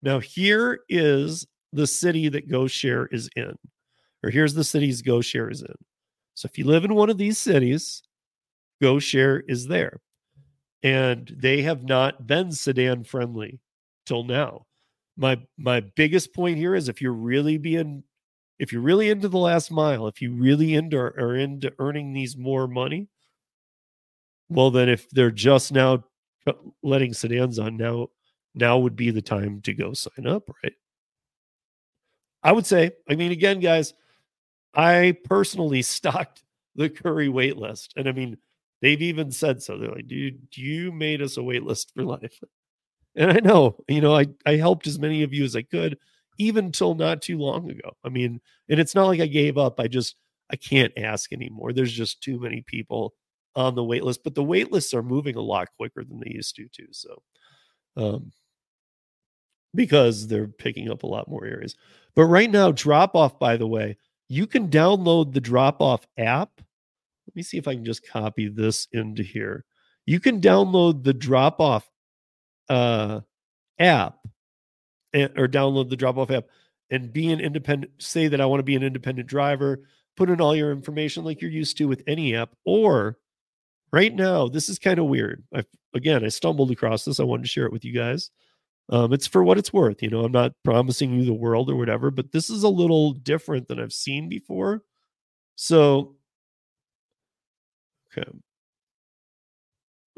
[0.02, 3.56] Now, here is the city that GoShare is in,
[4.22, 5.74] or here's the cities GoShare is in.
[6.34, 8.02] So if you live in one of these cities,
[8.82, 10.00] GoShare is there.
[10.82, 13.58] And they have not been sedan friendly
[14.06, 14.66] till now.
[15.16, 18.04] My my biggest point here is if you're really being
[18.60, 22.36] if you're really into the last mile, if you really into are into earning these
[22.36, 23.08] more money,
[24.48, 26.04] well then if they're just now
[26.82, 28.08] letting sedans on now
[28.54, 30.72] now would be the time to go sign up, right?
[32.42, 33.94] I would say, I mean, again, guys,
[34.74, 36.44] I personally stocked
[36.74, 37.94] the Curri wait list.
[37.96, 38.38] And I mean,
[38.82, 39.78] they've even said so.
[39.78, 42.40] They're like, dude, you made us a wait list for life.
[43.16, 45.98] And I know, you know, I, I helped as many of you as I could,
[46.38, 47.96] even till not too long ago.
[48.04, 49.80] I mean, and it's not like I gave up.
[49.80, 50.14] I just,
[50.50, 51.72] I can't ask anymore.
[51.72, 53.14] There's just too many people
[53.58, 56.30] on the wait list, but the wait lists are moving a lot quicker than they
[56.30, 56.86] used to, too.
[56.92, 57.22] So,
[57.96, 58.30] um,
[59.74, 61.74] because they're picking up a lot more areas.
[62.14, 63.98] But right now, drop off, by the way,
[64.28, 66.50] you can download the drop off app.
[66.56, 69.64] Let me see if I can just copy this into here.
[70.06, 71.90] You can download the drop off
[72.68, 73.20] uh,
[73.78, 74.18] app
[75.12, 76.44] and, or download the drop off app
[76.90, 79.82] and be an independent, say that I want to be an independent driver,
[80.16, 82.50] put in all your information like you're used to with any app.
[82.64, 83.18] Or
[83.92, 85.42] right now, this is kind of weird.
[85.54, 85.64] I,
[85.94, 87.20] again, I stumbled across this.
[87.20, 88.30] I wanted to share it with you guys.
[88.90, 90.02] Um, it's for what it's worth.
[90.02, 93.12] You know, I'm not promising you the world or whatever, but this is a little
[93.12, 94.82] different than I've seen before.
[95.56, 96.16] So,
[98.16, 98.28] okay.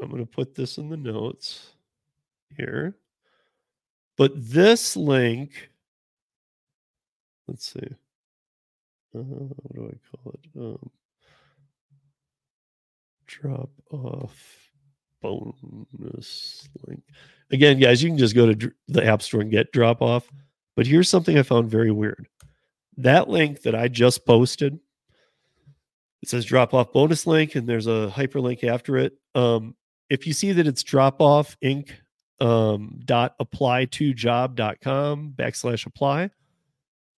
[0.01, 1.73] I'm going to put this in the notes
[2.57, 2.95] here.
[4.17, 5.69] But this link,
[7.47, 7.95] let's see.
[9.13, 10.59] Uh, what do I call it?
[10.59, 10.91] Um,
[13.31, 14.69] drop off
[15.21, 17.03] bonus link.
[17.51, 20.29] Again, guys, you can just go to the App Store and get drop off.
[20.75, 22.27] But here's something I found very weird.
[22.97, 24.79] That link that I just posted,
[26.21, 29.13] it says drop off bonus link, and there's a hyperlink after it.
[29.35, 29.75] Um,
[30.09, 31.89] if you see that it's drop off inc
[32.39, 36.29] um, dot apply to job.com backslash apply,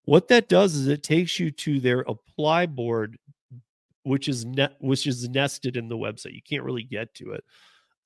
[0.06, 3.18] what that does is it takes you to their apply board,
[4.04, 6.34] which is net which is nested in the website.
[6.34, 7.44] You can't really get to it.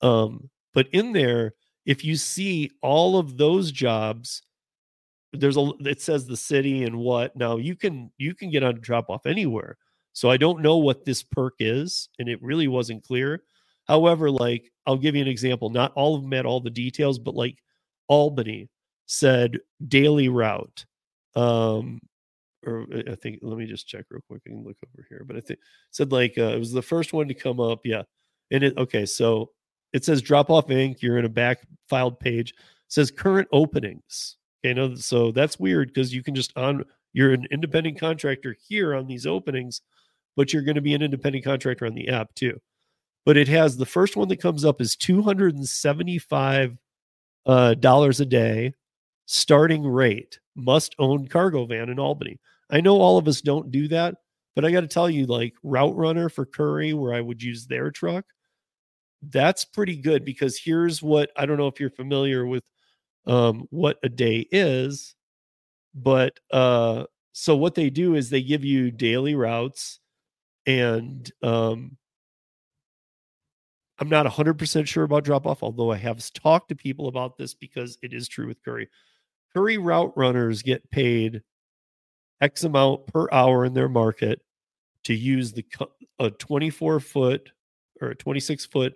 [0.00, 1.54] Um, but in there,
[1.86, 4.42] if you see all of those jobs,
[5.32, 7.36] there's a it says the city and what.
[7.36, 9.76] Now you can you can get on drop off anywhere.
[10.12, 13.42] So I don't know what this perk is, and it really wasn't clear.
[13.86, 15.70] However, like I'll give you an example.
[15.70, 17.58] Not all of them had all the details, but like
[18.08, 18.68] Albany
[19.06, 20.84] said daily route.
[21.34, 22.00] Um,
[22.68, 24.44] or I think let me just check real quick.
[24.44, 25.58] Can look over here, but I think
[25.90, 27.80] said like uh, it was the first one to come up.
[27.84, 28.02] Yeah,
[28.50, 29.06] and it okay.
[29.06, 29.50] So
[29.92, 31.02] it says drop off ink.
[31.02, 32.50] You're in a back filed page.
[32.50, 34.36] It says current openings.
[34.64, 38.94] Okay, no, so that's weird because you can just on you're an independent contractor here
[38.94, 39.80] on these openings,
[40.36, 42.60] but you're going to be an independent contractor on the app too.
[43.24, 46.78] but it has the first one that comes up is 275
[47.46, 48.74] uh, dollars a day
[49.26, 52.40] starting rate must own cargo van in Albany.
[52.70, 54.16] I know all of us don't do that,
[54.54, 57.66] but I got to tell you, like Route Runner for Curri, where I would use
[57.66, 58.24] their truck,
[59.22, 62.64] that's pretty good because here's what I don't know if you're familiar with
[63.26, 65.14] um, what a day is,
[65.94, 70.00] but uh, so what they do is they give you daily routes
[70.66, 71.96] and um,
[73.98, 77.54] I'm not 100% sure about drop off, although I have talked to people about this
[77.54, 78.86] because it is true with Curri.
[79.56, 81.42] Curri route runners get paid
[82.40, 84.40] X amount per hour in their market
[85.04, 85.64] to use the
[86.18, 87.50] a 24 foot
[88.00, 88.94] or a 26 foot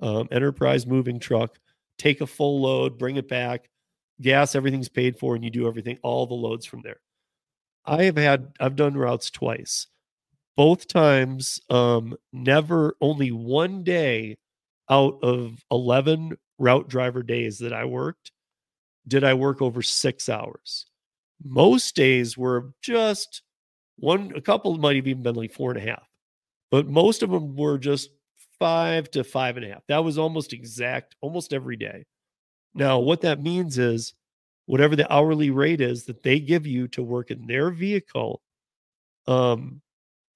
[0.00, 1.58] um, enterprise moving truck,
[1.98, 3.68] take a full load, bring it back,
[4.20, 7.00] gas, everything's paid for, and you do everything, all the loads from there.
[7.84, 9.86] I have had, I've done routes twice.
[10.56, 14.36] Both times, um, never, only one day
[14.90, 18.30] out of 11 route driver days that I worked,
[19.06, 20.86] did I work over six hours.
[21.44, 23.42] Most days were just
[23.96, 26.08] one, a couple might have even been like four and a half,
[26.70, 28.10] but most of them were just
[28.58, 29.82] five to five and a half.
[29.88, 32.06] That was almost exact, almost every day.
[32.74, 34.14] Now, what that means is
[34.66, 38.40] whatever the hourly rate is that they give you to work in their vehicle,
[39.26, 39.80] um,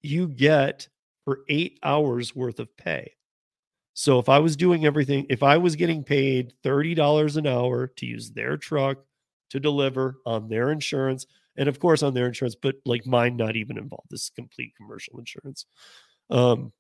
[0.03, 0.89] you get
[1.25, 3.13] for eight hours worth of pay.
[3.95, 8.07] So if I was doing everything, if I was getting paid $30 an hour to
[8.07, 8.99] use their truck
[9.51, 11.27] to deliver on their insurance,
[11.57, 14.09] and of course on their insurance, but like mine not even involved.
[14.11, 15.67] This is complete commercial insurance.
[16.31, 16.73] Um,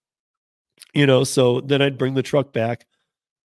[0.95, 2.87] you know, so then I'd bring the truck back.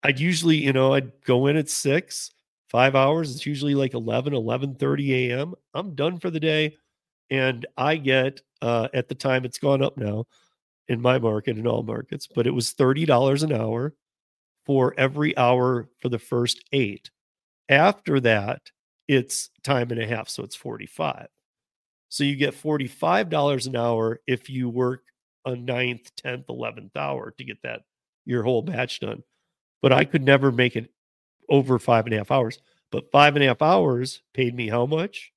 [0.04, 2.32] I'd usually, you know, I'd go in at six,
[2.70, 3.34] five hours.
[3.36, 5.56] It's usually like 11, 11 30 a.m.
[5.74, 6.78] I'm done for the day.
[7.32, 10.26] And I get, uh, at the time, it's gone up now
[10.88, 13.96] in my market, in all markets, but it was $30 an hour
[14.66, 17.10] for every hour for the first eight.
[17.70, 18.62] After that,
[19.08, 20.30] it's time and a half.
[20.30, 21.28] So it's 45.
[22.10, 25.04] So you get $45 an hour if you work
[25.46, 27.82] a ninth, 10th, 11th hour to get that
[28.26, 29.24] your whole batch done.
[29.82, 30.90] But I could never make it
[31.50, 32.60] over five and a half hours.
[32.92, 35.32] But five and a half hours paid me how much?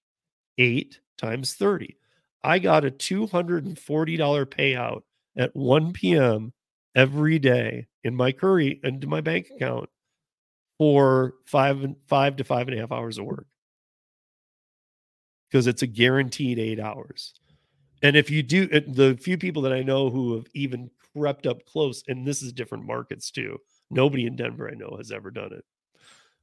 [0.57, 1.97] Eight times 30.
[2.43, 3.77] I got a $240
[4.47, 5.03] payout
[5.37, 6.53] at 1 p.m.
[6.95, 9.91] every day in my Curri into my bank account
[10.79, 13.47] for five five to five and a half hours of work
[15.51, 17.35] because it's a guaranteed eight hours.
[18.03, 21.65] And if you do, the few people that I know who have even crept up
[21.65, 23.59] close, and this is different markets too.
[23.91, 25.65] Nobody in Denver I know has ever done it.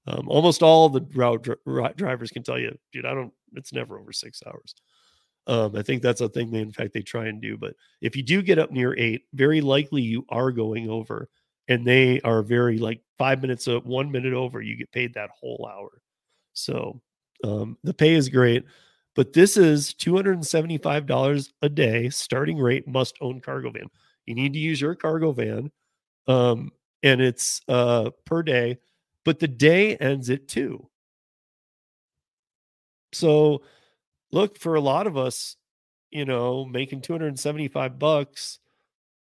[0.07, 3.33] Um, almost all the route, route drivers can tell you, dude, I don't.
[3.53, 4.75] It's never over six hours.
[5.47, 7.57] Um, I think that's a thing they, in fact, they try and do.
[7.57, 11.29] But if you do get up near eight, very likely you are going over,
[11.67, 15.29] and they are very like five minutes, of one minute over, you get paid that
[15.29, 16.01] whole hour.
[16.53, 17.01] So
[17.43, 18.65] um, the pay is great.
[19.15, 23.89] But this is $275 a day starting rate must own cargo van.
[24.25, 25.71] You need to use your cargo van.
[26.27, 26.71] Um,
[27.03, 28.79] and it's uh per day,
[29.23, 30.89] but the day ends at two.
[33.13, 33.61] So
[34.31, 35.55] look, for a lot of us,
[36.11, 38.59] you know, making 275 bucks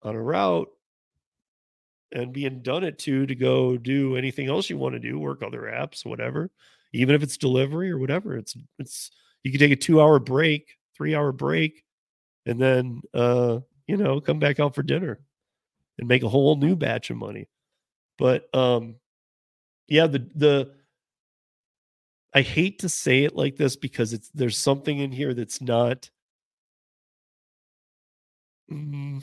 [0.03, 0.69] on a route
[2.13, 5.43] and being done at two to go do anything else you want to do, work
[5.43, 6.51] other apps, whatever,
[6.93, 9.11] even if it's delivery or whatever, it's it's
[9.43, 11.85] you can take a two hour break, three hour break,
[12.47, 15.21] and then uh, you know, come back out for dinner
[15.99, 17.49] and make a whole new batch of money.
[18.19, 18.97] But um
[19.89, 20.75] yeah, the the
[22.35, 26.09] I hate to say it like this because it's there's something in here that's not
[28.71, 29.23] mm,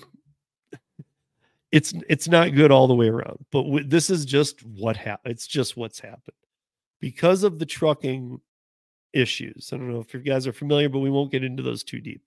[1.72, 3.46] it's it's not good all the way around.
[3.52, 5.32] But w- this is just what happened.
[5.34, 6.36] It's just what's happened
[7.00, 8.40] because of the trucking
[9.14, 9.72] issues.
[9.72, 12.00] I don't know if you guys are familiar, but we won't get into those too
[12.00, 12.22] deep.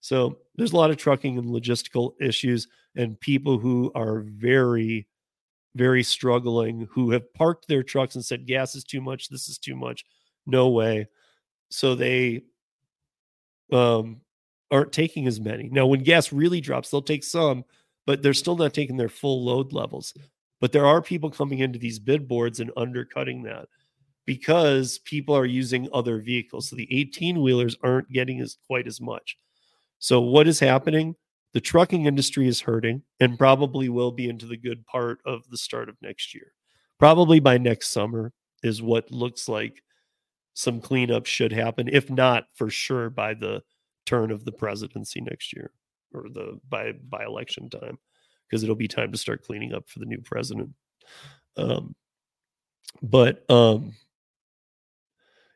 [0.00, 5.06] So there's a lot of trucking and logistical issues and people who are very,
[5.74, 9.28] very struggling who have parked their trucks and said, gas is too much.
[9.28, 10.04] This is too much.
[10.46, 11.08] No way.
[11.70, 12.42] So they
[13.72, 14.20] um,
[14.70, 15.68] aren't taking as many.
[15.70, 17.64] Now, when gas really drops, they'll take some,
[18.06, 20.14] but they're still not taking their full load levels.
[20.60, 23.68] But there are people coming into these bid boards and undercutting that
[24.26, 26.68] because people are using other vehicles.
[26.68, 29.38] So the 18 wheelers aren't getting as quite as much.
[29.98, 31.14] So what is happening?
[31.54, 35.56] The trucking industry is hurting and probably will be into the good part of the
[35.56, 36.52] start of next year.
[36.98, 39.82] Probably by next summer is what looks like
[40.54, 43.62] some cleanup should happen, if not for sure by the
[44.06, 45.70] turn of the presidency next year
[46.14, 47.98] or the by by election time.
[48.48, 50.70] because it'll be time to start cleaning up for the new president.
[51.56, 51.94] Um,
[53.02, 53.92] but um,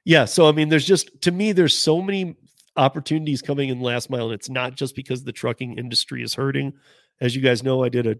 [0.04, 2.36] yeah, so I mean, there's just to me, there's so many
[2.76, 6.72] opportunities coming in last mile, and it's not just because the trucking industry is hurting.
[7.20, 8.16] As you guys know, I did a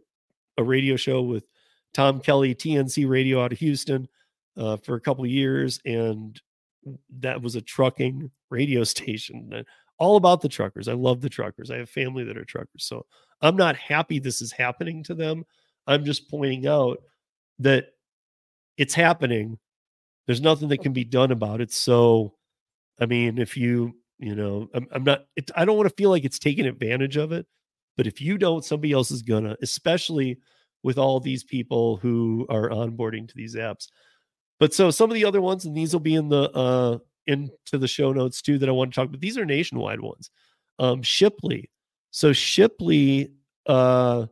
[0.59, 1.45] a radio show with
[1.95, 4.09] Tom Kelly, TNC Radio out of Houston,
[4.57, 6.41] uh, for a couple years, and
[7.18, 9.64] that was a trucking radio station.
[9.99, 10.89] All about the truckers.
[10.89, 11.70] I love the truckers.
[11.70, 13.07] I have family that are truckers, so
[13.41, 15.45] I'm not happy this is happening to them.
[15.87, 16.99] I'm just pointing out
[17.59, 17.87] that
[18.76, 19.59] it's happening.
[20.27, 21.73] There's nothing that can be done about it.
[21.73, 22.35] So,
[23.01, 26.11] I mean, if you, you know, I'm, I'm not, it, I don't want to feel
[26.11, 27.47] like it's taking advantage of it.
[27.97, 30.39] But if you don't, somebody else is gonna, especially
[30.83, 33.89] with all these people who are onboarding to these apps.
[34.59, 37.79] But so some of the other ones, and these will be in the uh into
[37.79, 39.21] the show notes too that I want to talk about.
[39.21, 40.31] These are nationwide ones.
[40.79, 41.68] Um Shiply.
[42.11, 43.33] So Shiply
[43.66, 44.27] uh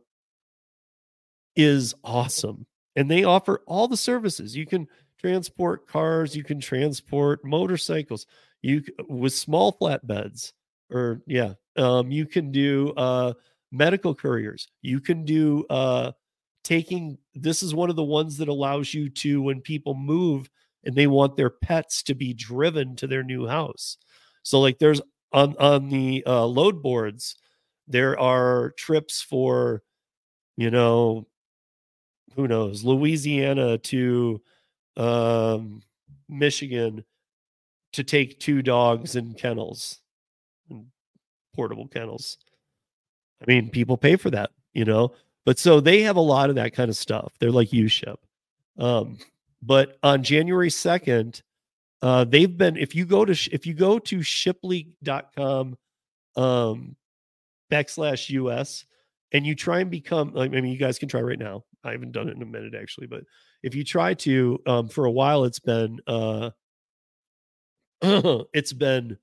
[1.55, 2.65] is awesome.
[2.95, 4.55] And they offer all the services.
[4.55, 4.87] You can
[5.19, 8.25] transport cars, you can transport motorcycles,
[8.61, 10.53] you with small flatbeds
[10.91, 13.33] or yeah, um you can do uh
[13.71, 14.67] medical couriers.
[14.81, 16.11] You can do uh
[16.63, 20.49] taking this is one of the ones that allows you to when people move
[20.83, 23.97] and they want their pets to be driven to their new house
[24.43, 25.01] so like there's
[25.31, 27.35] on on the uh, load boards
[27.87, 29.83] there are trips for
[30.57, 31.25] you know
[32.35, 34.41] who knows louisiana to
[34.99, 35.81] um
[36.27, 37.03] michigan
[37.93, 39.99] to take two dogs in kennels
[40.69, 40.85] and
[41.55, 42.37] portable kennels
[43.41, 45.11] i mean people pay for that you know
[45.49, 47.33] but so they have a lot of that kind of stuff.
[47.39, 48.17] They're like UShip.
[48.77, 49.17] Um,
[49.63, 51.41] but on January 2nd,
[52.03, 55.75] uh, they've been, if you go to, if you go to shiply.com
[56.35, 56.95] um,
[57.71, 58.85] backslash US
[59.31, 61.63] and you try and become, I mean, you guys can try right now.
[61.83, 63.23] I haven't done it in a minute actually, but
[63.63, 66.51] if you try to, um, for a while, it's been, uh,
[68.01, 69.17] it's been,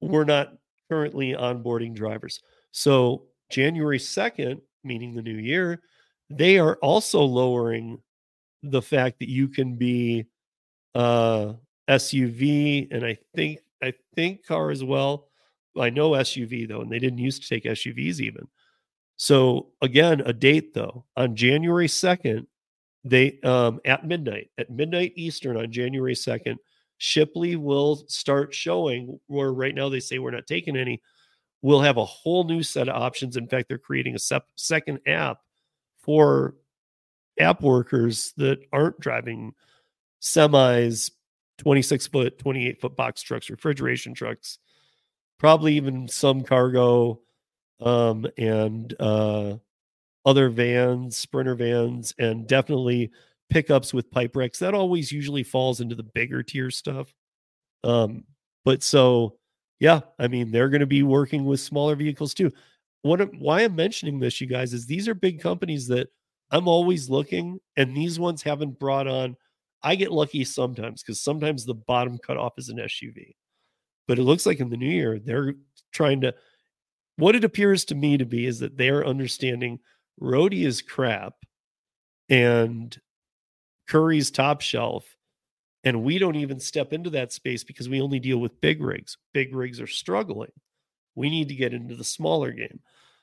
[0.00, 0.54] we're not
[0.88, 2.40] currently onboarding drivers.
[2.72, 5.82] So January 2nd, meaning the new year,
[6.30, 8.00] they are also lowering
[8.62, 10.26] the fact that you can be
[10.94, 11.52] uh
[11.88, 15.28] SUV and I think I think car as well.
[15.78, 18.48] I know SUV though, and they didn't used to take SUVs even.
[19.16, 22.46] So again, a date though on January 2nd,
[23.08, 26.56] they um at midnight, at midnight Eastern on January 2nd,
[26.98, 31.00] Shiply will start showing where right now they say we're not taking any
[31.62, 33.36] we'll have a whole new set of options.
[33.36, 35.38] In fact, they're creating a sep- second app
[36.00, 36.54] for
[37.38, 39.54] app workers that aren't driving
[40.20, 41.10] semis,
[41.58, 44.58] 26 foot, 28 foot box trucks, refrigeration trucks,
[45.38, 47.20] probably even some cargo
[47.80, 49.54] um, and uh,
[50.28, 53.10] other vans, sprinter vans, and definitely
[53.48, 54.58] pickups with pipe racks.
[54.58, 57.14] That always usually falls into the bigger tier stuff.
[57.82, 58.24] Um,
[58.62, 59.38] but so
[59.80, 62.52] yeah, I mean, they're going to be working with smaller vehicles too.
[63.00, 66.08] What why I'm mentioning this, you guys, is these are big companies that
[66.50, 69.34] I'm always looking, and these ones haven't brought on.
[69.82, 73.34] I get lucky sometimes because sometimes the bottom cutoff is an SUV,
[74.06, 75.54] but it looks like in the new year they're
[75.90, 76.34] trying to.
[77.16, 79.80] What it appears to me to be is that they're understanding
[80.20, 81.34] roadie is crap,
[82.28, 82.96] and
[83.88, 85.16] Curri's top shelf
[85.84, 89.16] and we don't even step into that space because we only deal with big rigs.
[89.32, 90.52] Big rigs are struggling.
[91.14, 92.80] We need to get into the smaller game.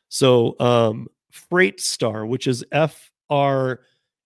[0.09, 3.81] So, um, Freight Star, which is F R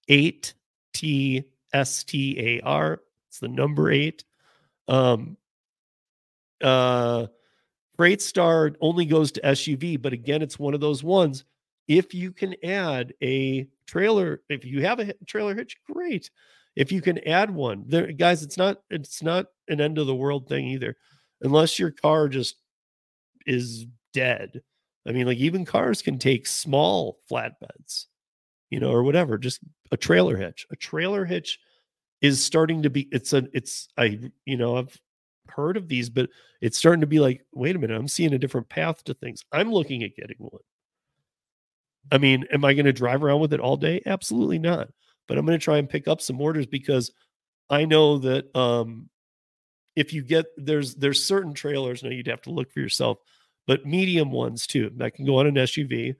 [0.07, 0.53] 8
[0.93, 1.43] T
[1.73, 4.23] S T A R, it's the number eight.
[4.87, 5.37] Um,
[6.61, 7.27] uh,
[7.97, 11.45] Freight Star only goes to SUV, but again, it's one of those ones.
[11.89, 16.29] If you can add a trailer, if you have a trailer hitch, great.
[16.75, 20.15] If you can add one there guys it's not it's not an end of the
[20.15, 20.95] world thing either
[21.41, 22.55] unless your car just
[23.47, 24.61] is dead.
[25.07, 28.05] I mean like even cars can take small flatbeds
[28.69, 29.59] you know or whatever just
[29.91, 30.67] a trailer hitch.
[30.71, 31.59] A trailer hitch
[32.21, 34.95] is starting to be it's a it's i you know i've
[35.49, 36.29] heard of these but
[36.61, 39.43] it's starting to be like wait a minute i'm seeing a different path to things.
[39.51, 40.61] I'm looking at getting one
[42.11, 44.89] i mean am i going to drive around with it all day absolutely not
[45.29, 47.11] but I'm going to try and pick up some orders because
[47.69, 49.09] I know that um,
[49.95, 53.19] if you get there's there's certain trailers now you'd have to look for yourself,
[53.67, 56.15] but medium ones too that can go on an SUV.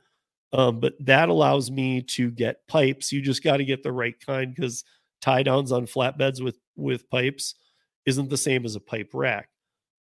[0.53, 3.11] Um, but that allows me to get pipes.
[3.11, 4.83] You just got to get the right kind because
[5.21, 7.55] tie downs on flatbeds with with pipes
[8.05, 9.49] isn't the same as a pipe rack.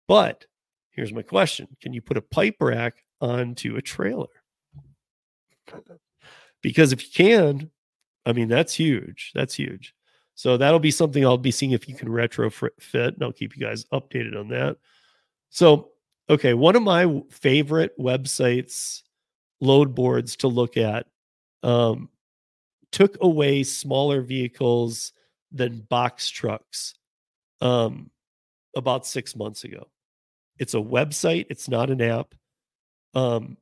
[0.08, 0.46] But
[0.90, 4.28] here's my question: Can you put a pipe rack onto a trailer?
[6.62, 7.72] Because if you can,
[8.26, 9.32] I mean, that's huge.
[9.36, 9.94] That's huge.
[10.34, 13.66] So that'll be something I'll be seeing if you can retrofit, and I'll keep you
[13.66, 14.78] guys updated on that.
[15.50, 15.92] So,
[16.30, 19.04] okay, one of my favorite websites,
[19.62, 21.08] load boards to look at,
[21.64, 22.10] um,
[22.92, 25.14] took away smaller vehicles
[25.52, 26.96] than box trucks
[27.62, 28.10] um,
[28.76, 29.88] about six months ago.
[30.60, 32.34] It's a website, it's not an app.
[33.14, 33.58] Um,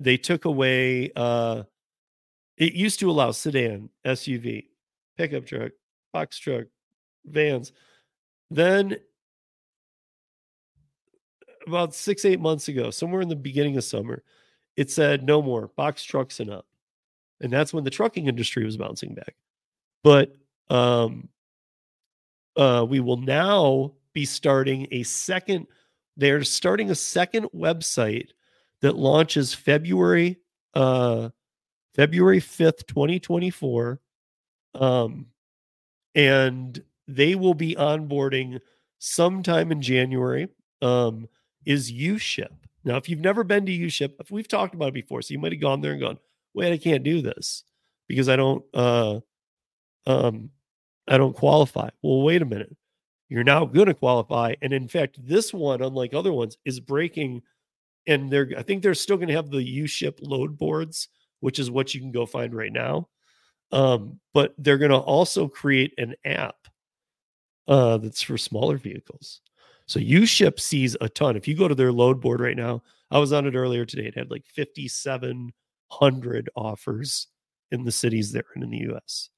[0.00, 1.64] they took away, uh,
[2.56, 4.66] it used to allow sedan, SUV,
[5.16, 5.72] pickup truck,
[6.12, 6.66] box truck,
[7.24, 7.72] vans.
[8.50, 8.96] Then
[11.66, 14.22] about six, eight months ago, somewhere in the beginning of summer,
[14.76, 16.66] it said no more box trucks and up.
[17.40, 19.34] And that's when the trucking industry was bouncing back.
[20.02, 20.34] But
[20.70, 21.28] um,
[22.56, 25.66] uh, we will now be starting a second,
[26.16, 28.30] they're starting a second website
[28.82, 30.38] that launches February
[30.74, 31.30] uh,
[31.94, 34.00] February 5th, 2024.
[34.74, 35.26] Um,
[36.14, 38.60] and they will be onboarding
[38.98, 40.48] sometime in January.
[40.80, 41.28] Um,
[41.66, 42.54] is UShip.
[42.84, 45.52] Now, if you've never been to UShip, we've talked about it before, so you might
[45.52, 46.18] have gone there and gone,
[46.54, 47.64] wait, I can't do this
[48.06, 49.20] because I don't uh
[50.06, 50.50] um
[51.06, 51.90] I don't qualify.
[52.02, 52.74] Well, wait a minute.
[53.28, 54.54] You're now going to qualify.
[54.62, 57.42] And in fact, this one, unlike other ones, is breaking.
[58.08, 61.08] And they're I think they're still going to have the UShip load boards,
[61.40, 63.08] which is what you can go find right now.
[63.70, 66.56] Um, but they're going to also create an app
[67.68, 69.42] uh, that's for smaller vehicles.
[69.86, 71.36] So UShip sees a ton.
[71.36, 74.06] If you go to their load board right now, I was on it earlier today.
[74.06, 77.28] It had like 5,700 offers
[77.70, 79.30] in the cities there and in the US.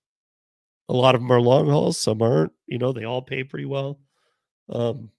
[0.89, 2.53] A lot of them are long hauls, some aren't.
[2.67, 4.01] You know, they all pay pretty well.
[4.69, 5.11] Um,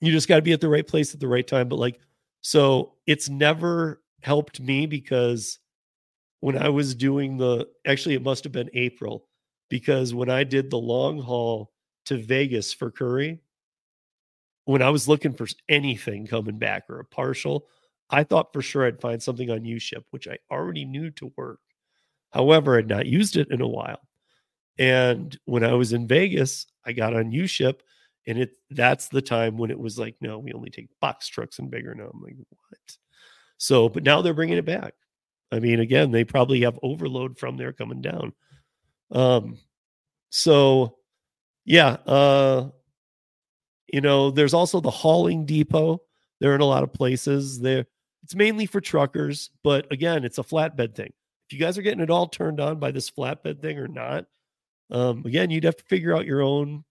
[0.00, 1.68] you just got to be at the right place at the right time.
[1.68, 2.00] But like,
[2.40, 5.58] so it's never helped me because
[6.40, 9.26] when I was doing the actually it must have been April
[9.68, 11.72] because when I did the long haul
[12.06, 13.38] to Vegas for Curri,
[14.64, 17.66] when I was looking for anything coming back or a partial,
[18.10, 21.60] I thought for sure I'd find something on UShip, which I already knew to work.
[22.30, 24.00] However, I'd not used it in a while.
[24.78, 27.80] And when I was in Vegas, I got on UShip
[28.28, 31.58] and it that's the time when it was like, no, we only take box trucks
[31.58, 31.94] and bigger.
[31.94, 32.96] Now I'm like, what?
[33.56, 34.94] So, but now they're bringing it back.
[35.50, 38.34] I mean, again, they probably have overload from there coming down.
[39.10, 39.56] Um,
[40.28, 40.98] so
[41.64, 42.68] yeah, uh,
[43.90, 46.02] you know, there's also the hauling depot.
[46.38, 47.58] They're in a lot of places.
[47.58, 47.86] There,
[48.22, 51.12] it's mainly for truckers, but again, it's a flatbed thing.
[51.48, 54.26] If you guys are getting it all turned on by this flatbed thing or not,
[54.90, 56.84] um, again, you'd have to figure out your own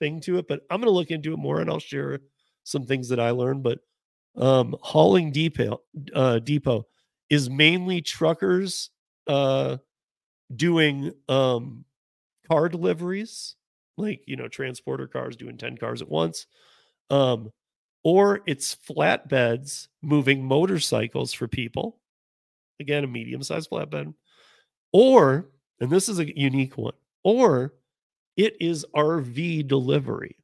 [0.00, 0.48] thing to it.
[0.48, 2.20] But I'm going to look into it more, and I'll share
[2.64, 3.62] some things that I learned.
[3.62, 3.78] But
[4.36, 5.82] um, hauling depot,
[6.14, 6.86] uh, depot
[7.28, 8.90] is mainly truckers
[9.26, 9.76] uh,
[10.54, 11.84] doing um,
[12.50, 13.54] car deliveries,
[13.96, 16.46] like you know, transporter cars doing 10 cars at once.
[17.10, 17.52] Um,
[18.02, 21.98] or it's flatbeds moving motorcycles for people.
[22.80, 24.14] Again, a medium sized flatbed.
[24.92, 27.74] Or, and this is a unique one, or
[28.36, 30.36] it is RV delivery.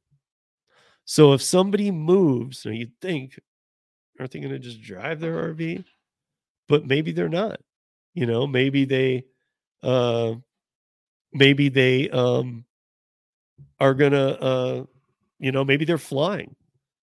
[1.05, 3.39] So if somebody moves, now you'd think,
[4.19, 5.85] aren't they going to just drive their RV?
[6.67, 7.59] but maybe they're not.
[8.13, 9.25] You know, maybe they
[9.83, 10.35] uh
[11.33, 12.65] maybe they um
[13.79, 14.85] are gonna uh
[15.39, 16.55] you know, maybe they're flying.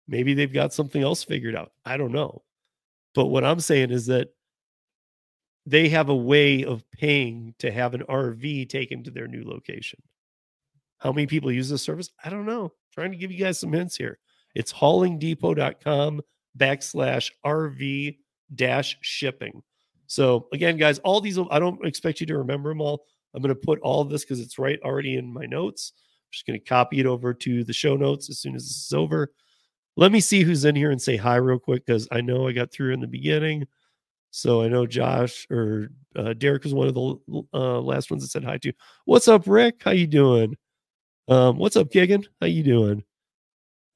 [0.06, 1.72] Maybe they've got something else figured out.
[1.84, 2.42] I don't know.
[3.14, 4.28] But what I'm saying is that
[5.66, 10.00] they have a way of paying to have an RV taken to their new location.
[10.98, 12.10] How many people use this service?
[12.24, 12.72] I don't know.
[12.92, 14.18] trying to give you guys some hints here.
[14.54, 16.20] It's haulingdepot.com
[16.56, 18.18] backslash RV
[18.54, 19.62] dash shipping.
[20.06, 23.04] So again, guys, all these I don't expect you to remember them all.
[23.34, 25.92] I'm going to put all this because it's right already in my notes.
[25.96, 28.86] I'm just going to copy it over to the show notes as soon as this
[28.86, 29.32] is over.
[29.96, 32.52] Let me see who's in here and say hi real quick because I know I
[32.52, 33.66] got through in the beginning.
[34.30, 38.30] So I know Josh or uh, Derek was one of the uh, last ones that
[38.30, 38.72] said hi to.
[39.04, 39.82] What's up, Rick?
[39.84, 40.56] How you doing?
[41.28, 42.24] Um, what's up, Gigan?
[42.40, 43.04] How you doing?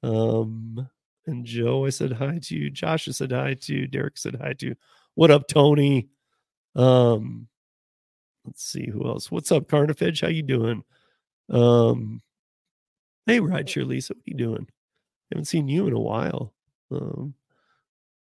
[0.03, 0.87] Um,
[1.25, 2.55] and Joe, I said hi to.
[2.55, 2.69] You.
[2.69, 3.87] Josh, I said hi to.
[3.87, 4.75] Derek said hi to.
[5.15, 6.09] What up, Tony?
[6.75, 7.47] Um,
[8.45, 9.31] let's see who else.
[9.31, 10.21] What's up, Carnifage?
[10.21, 10.83] How you doing?
[11.49, 12.21] Um,
[13.25, 14.67] hey, Rideshare Lisa, what you doing?
[15.31, 16.53] Haven't seen you in a while.
[16.91, 17.33] Um,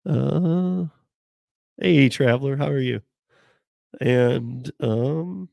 [0.05, 0.85] uh,
[1.81, 3.01] hey, Traveler, how are you?
[3.99, 5.49] And um,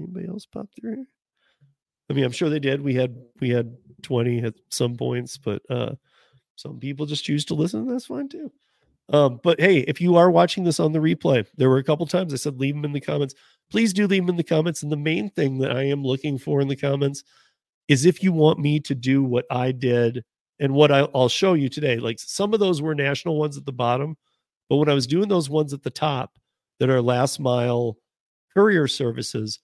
[0.00, 1.06] anybody else pop through?
[2.10, 2.80] I mean, I'm sure they did.
[2.80, 5.94] We had we had 20 at some points, but uh
[6.56, 7.86] some people just choose to listen.
[7.86, 8.50] That's fine too.
[9.10, 12.06] Um, but hey, if you are watching this on the replay, there were a couple
[12.06, 13.34] times I said leave them in the comments.
[13.70, 14.82] please do leave them in the comments.
[14.82, 17.22] And the main thing that I am looking for in the comments
[17.88, 20.24] is if you want me to do what I did
[20.60, 21.96] and what I, I'll show you today.
[21.96, 24.16] Like some of those were national ones at the bottom,
[24.68, 26.32] but when I was doing those ones at the top
[26.78, 27.96] that are last mile
[28.54, 29.60] courier services,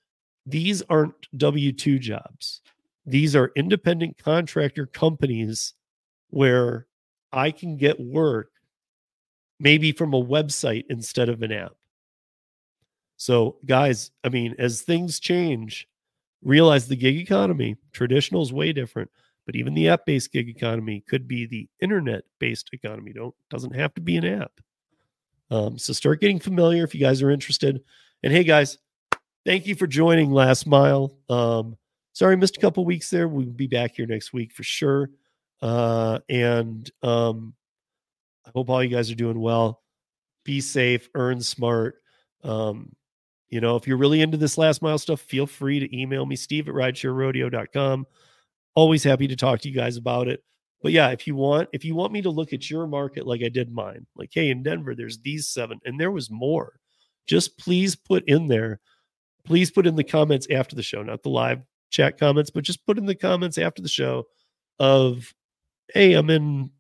[0.47, 2.61] these aren't W 2 jobs.
[3.07, 5.75] These are independent contractor companies
[6.31, 6.87] where
[7.33, 8.51] I can get work
[9.61, 11.75] maybe from a website instead of an app.
[13.17, 15.89] So, guys, I mean, as things change,
[16.43, 19.11] realize the gig economy, traditional is way different,
[19.47, 23.13] but even the app-based gig economy could be the internet-based economy.
[23.13, 24.53] Don't doesn't have to be an app.
[25.51, 27.81] Um, so start getting familiar if you guys are interested.
[28.23, 28.79] And hey, guys,
[29.45, 31.17] thank you for joining Last Mile.
[31.29, 31.77] Um,
[32.13, 33.29] sorry, missed a couple weeks there.
[33.29, 35.11] We'll be back here next week for sure.
[35.61, 37.55] Uh, and um,
[38.47, 39.83] I hope all you guys are doing well.
[40.45, 41.97] Be safe, earn smart.
[42.43, 42.95] Um,
[43.49, 46.37] you know, if you're really into this last mile stuff, feel free to email me,
[46.37, 48.07] steve at ridesharerodeo.com.
[48.75, 50.43] Always happy to talk to you guys about it.
[50.83, 53.43] But yeah, if you want, if you want me to look at your market like
[53.43, 56.75] I did mine, like, hey, in Denver, there's these seven, and there was more.
[57.27, 58.81] Just please put in there,
[59.45, 62.85] please put in the comments after the show, not the live chat comments, but just
[62.87, 64.27] put in the comments after the show
[64.79, 65.33] of,
[65.93, 66.71] hey, I'm in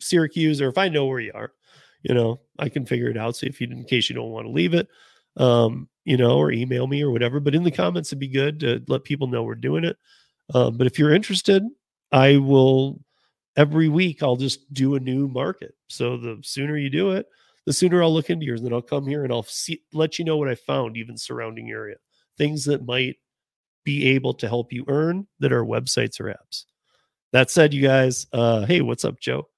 [0.00, 1.52] Syracuse, or if I know where you are,
[2.02, 3.36] you know, I can figure it out.
[3.36, 4.88] So if you, in case you don't want to leave it,
[5.36, 7.40] um, you know, or email me or whatever.
[7.40, 9.96] But in the comments, it'd be good to let people know we're doing it.
[10.54, 11.62] Um, but if you're interested,
[12.12, 13.00] I will
[13.56, 15.74] every week I'll just do a new market.
[15.88, 17.26] So the sooner you do it,
[17.66, 18.60] the sooner I'll look into yours.
[18.60, 21.16] And then I'll come here and I'll see let you know what I found, even
[21.16, 21.96] surrounding area.
[22.36, 23.16] Things that might
[23.84, 26.64] be able to help you earn that are websites or apps.
[27.32, 29.48] That said, you guys, uh, hey, what's up, Joe?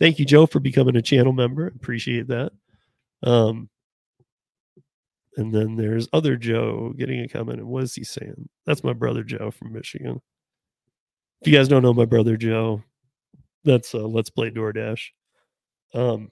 [0.00, 1.66] Thank you, Joe, for becoming a channel member.
[1.68, 2.52] Appreciate that.
[3.22, 3.68] Um,
[5.36, 7.60] and then there's other Joe getting a comment.
[7.60, 8.48] And what is he saying?
[8.64, 10.20] That's my brother Joe from Michigan.
[11.42, 12.82] If you guys don't know my brother Joe,
[13.64, 15.08] that's uh, Let's Play DoorDash.
[15.94, 16.30] Um,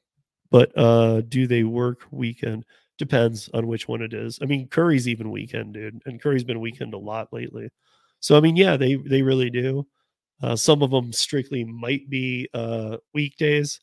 [0.55, 2.65] but uh, do they work weekend?
[2.97, 4.39] Depends on which one it is.
[4.41, 7.71] I mean, Curri's even weekend, dude, and Curri's been weekend a lot lately.
[8.21, 9.85] So I mean, yeah, they they really do.
[10.41, 13.81] Uh, some of them strictly might be uh, weekdays,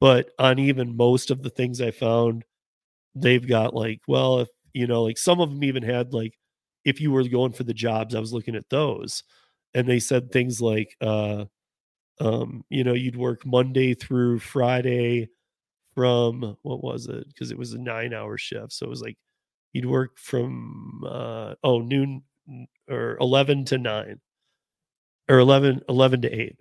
[0.00, 2.44] but on even most of the things I found,
[3.14, 6.34] they've got like, well, if you know, like some of them even had like,
[6.84, 9.22] if you were going for the jobs, I was looking at those,
[9.72, 11.46] and they said things like, uh,
[12.20, 15.30] um, you know, you'd work Monday through Friday
[15.94, 17.26] from what was it?
[17.28, 18.72] Because it was a nine hour shift.
[18.72, 19.16] So it was like
[19.72, 22.22] you'd work from uh oh noon
[22.90, 24.20] or 11 to 9
[25.28, 26.56] or 11 11 to 8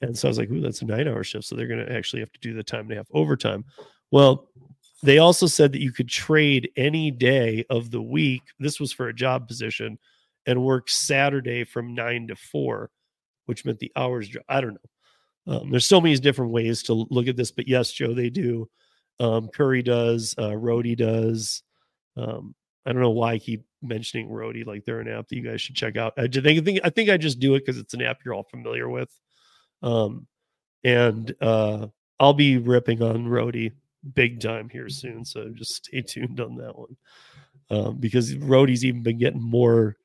[0.00, 1.92] and so i was like ooh that's a nine hour shift so they're going to
[1.92, 3.64] actually have to do the time and a half overtime
[4.10, 4.48] well
[5.02, 9.08] they also said that you could trade any day of the week this was for
[9.08, 9.98] a job position
[10.46, 12.90] and work saturday from 9 to 4
[13.46, 14.80] which meant the hours i don't know
[15.48, 18.68] um, there's so many different ways to look at this, but yes, Joe, they do.
[19.18, 20.34] Um, Curri does.
[20.36, 20.54] Uh,
[20.94, 21.62] does.
[22.16, 25.42] Um, I don't know why I keep mentioning Roadie like they're an app that you
[25.42, 26.12] guys should check out.
[26.18, 28.88] I think I think I just do it because it's an app you're all familiar
[28.88, 29.10] with.
[29.82, 30.26] Um,
[30.84, 31.86] and uh,
[32.20, 33.72] I'll be ripping on Roadie
[34.14, 36.96] big time here soon, so just stay tuned on that one.
[37.70, 39.96] Um, because Roadie's even been getting more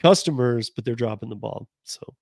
[0.00, 1.68] customers, but they're dropping the ball.
[1.84, 2.14] So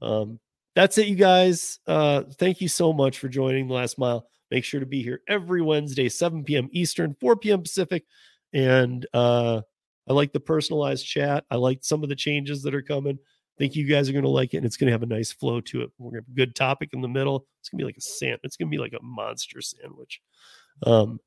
[0.00, 0.38] um,
[0.74, 1.78] that's it, you guys.
[1.86, 4.26] Uh, thank you so much for joining the last mile.
[4.50, 6.68] Make sure to be here every Wednesday, 7 p.m.
[6.72, 7.62] Eastern, 4 p.m.
[7.62, 8.04] Pacific.
[8.52, 9.62] And uh,
[10.08, 11.44] I like the personalized chat.
[11.50, 13.18] I like some of the changes that are coming.
[13.18, 15.06] I think you guys are going to like it, and it's going to have a
[15.06, 15.90] nice flow to it.
[15.98, 17.46] We're going to have a good topic in the middle.
[17.60, 18.40] It's going to be like a sand.
[18.42, 20.20] It's going to be like a monster sandwich.
[20.84, 21.20] Um,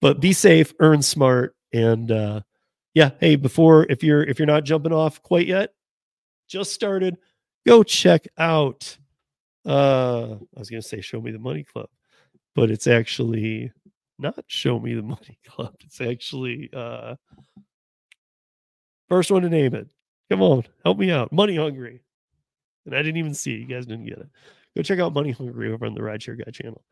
[0.00, 2.40] but be safe, earn smart, and uh,
[2.94, 3.10] yeah.
[3.20, 5.74] Hey, before if you're if you're not jumping off quite yet,
[6.48, 7.16] just started
[7.66, 8.96] go check out
[9.66, 11.88] uh I was gonna say show me the money club,
[12.54, 13.72] but it's actually
[14.18, 15.74] not show me the money club.
[15.84, 17.16] It's actually uh
[19.08, 19.88] first one to name it.
[20.30, 21.32] Come on, help me out.
[21.32, 22.02] Money hungry.
[22.86, 23.60] And I didn't even see it.
[23.60, 24.28] You guys didn't get it.
[24.76, 26.82] Go check out Money Hungry over on the Rideshare Guy channel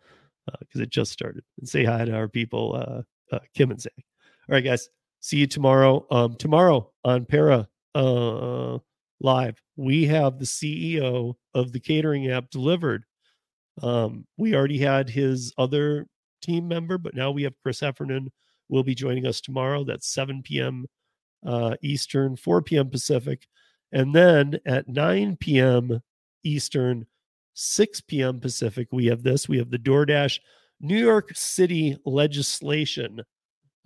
[0.60, 1.44] because uh, it just started.
[1.58, 3.92] And say hi to our people, uh, uh, Kim and Zach.
[3.96, 4.88] All right, guys.
[5.20, 6.06] See you tomorrow.
[6.10, 7.68] Um, tomorrow on Para.
[7.94, 8.78] Uh,
[9.20, 9.60] live.
[9.76, 13.04] We have the CEO of the catering app delivered.
[13.82, 16.06] Um, we already had his other
[16.42, 18.30] team member, but now we have Chris Heffernan
[18.68, 19.84] will be joining us tomorrow.
[19.84, 20.86] That's 7 p.m.
[21.44, 22.90] Uh, Eastern, 4 p.m.
[22.90, 23.46] Pacific.
[23.92, 26.00] And then at 9 p.m.
[26.44, 27.06] Eastern,
[27.54, 28.40] 6 p.m.
[28.40, 29.48] Pacific, we have this.
[29.48, 30.40] We have the DoorDash
[30.80, 33.22] New York City legislation.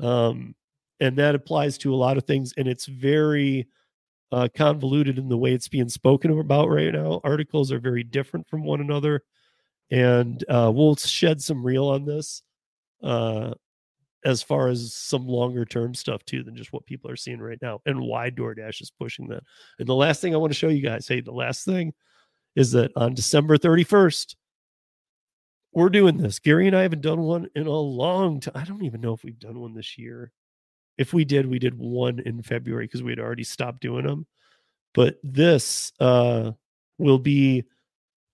[0.01, 0.55] Um,
[1.01, 2.53] and that applies to a lot of things.
[2.57, 3.69] And it's very
[4.33, 7.21] uh, convoluted in the way it's being spoken about right now.
[7.23, 9.23] Articles are very different from one another,
[9.91, 12.43] and uh, we'll shed some real on this
[13.03, 13.53] uh,
[14.25, 17.59] as far as some longer term stuff too than just what people are seeing right
[17.61, 19.43] now and why DoorDash is pushing that.
[19.79, 21.93] And the last thing I want to show you guys, hey, the last thing
[22.57, 24.35] is that on December 31st,
[25.75, 26.39] we're doing this.
[26.39, 28.53] Gary and I haven't done one in a long time.
[28.55, 30.31] I don't even know if we've done one this year.
[30.99, 34.27] If we did, we did one in February because we had already stopped doing them.
[34.95, 36.53] But this uh,
[36.99, 37.65] will be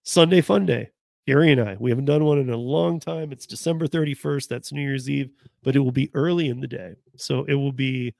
[0.02, 0.90] Sunday Fun Day.
[1.26, 3.32] Gary and I, we haven't done one in a long time.
[3.32, 4.48] It's December 31st.
[4.48, 5.30] That's New Year's Eve,
[5.62, 6.94] but it will be early in the day.
[7.16, 8.14] So it will be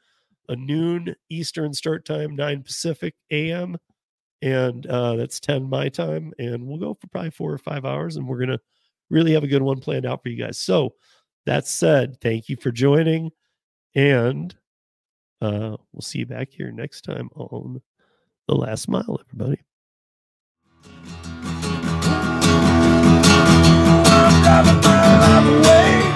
[0.51, 3.79] a noon Eastern start time, 9 Pacific AM.
[4.43, 6.35] And uh, that's 10 my time.
[6.39, 8.17] And we'll go for probably four or five hours.
[8.17, 8.61] And we're going to
[9.09, 10.59] really have a good one planned out for you guys.
[10.59, 10.95] So
[11.47, 13.31] that said, thank you for joining.
[13.95, 14.55] And
[15.41, 17.83] uh, we'll see you back here next time on
[18.47, 19.61] The Last Mile, everybody.
[24.51, 26.08] A mile, away.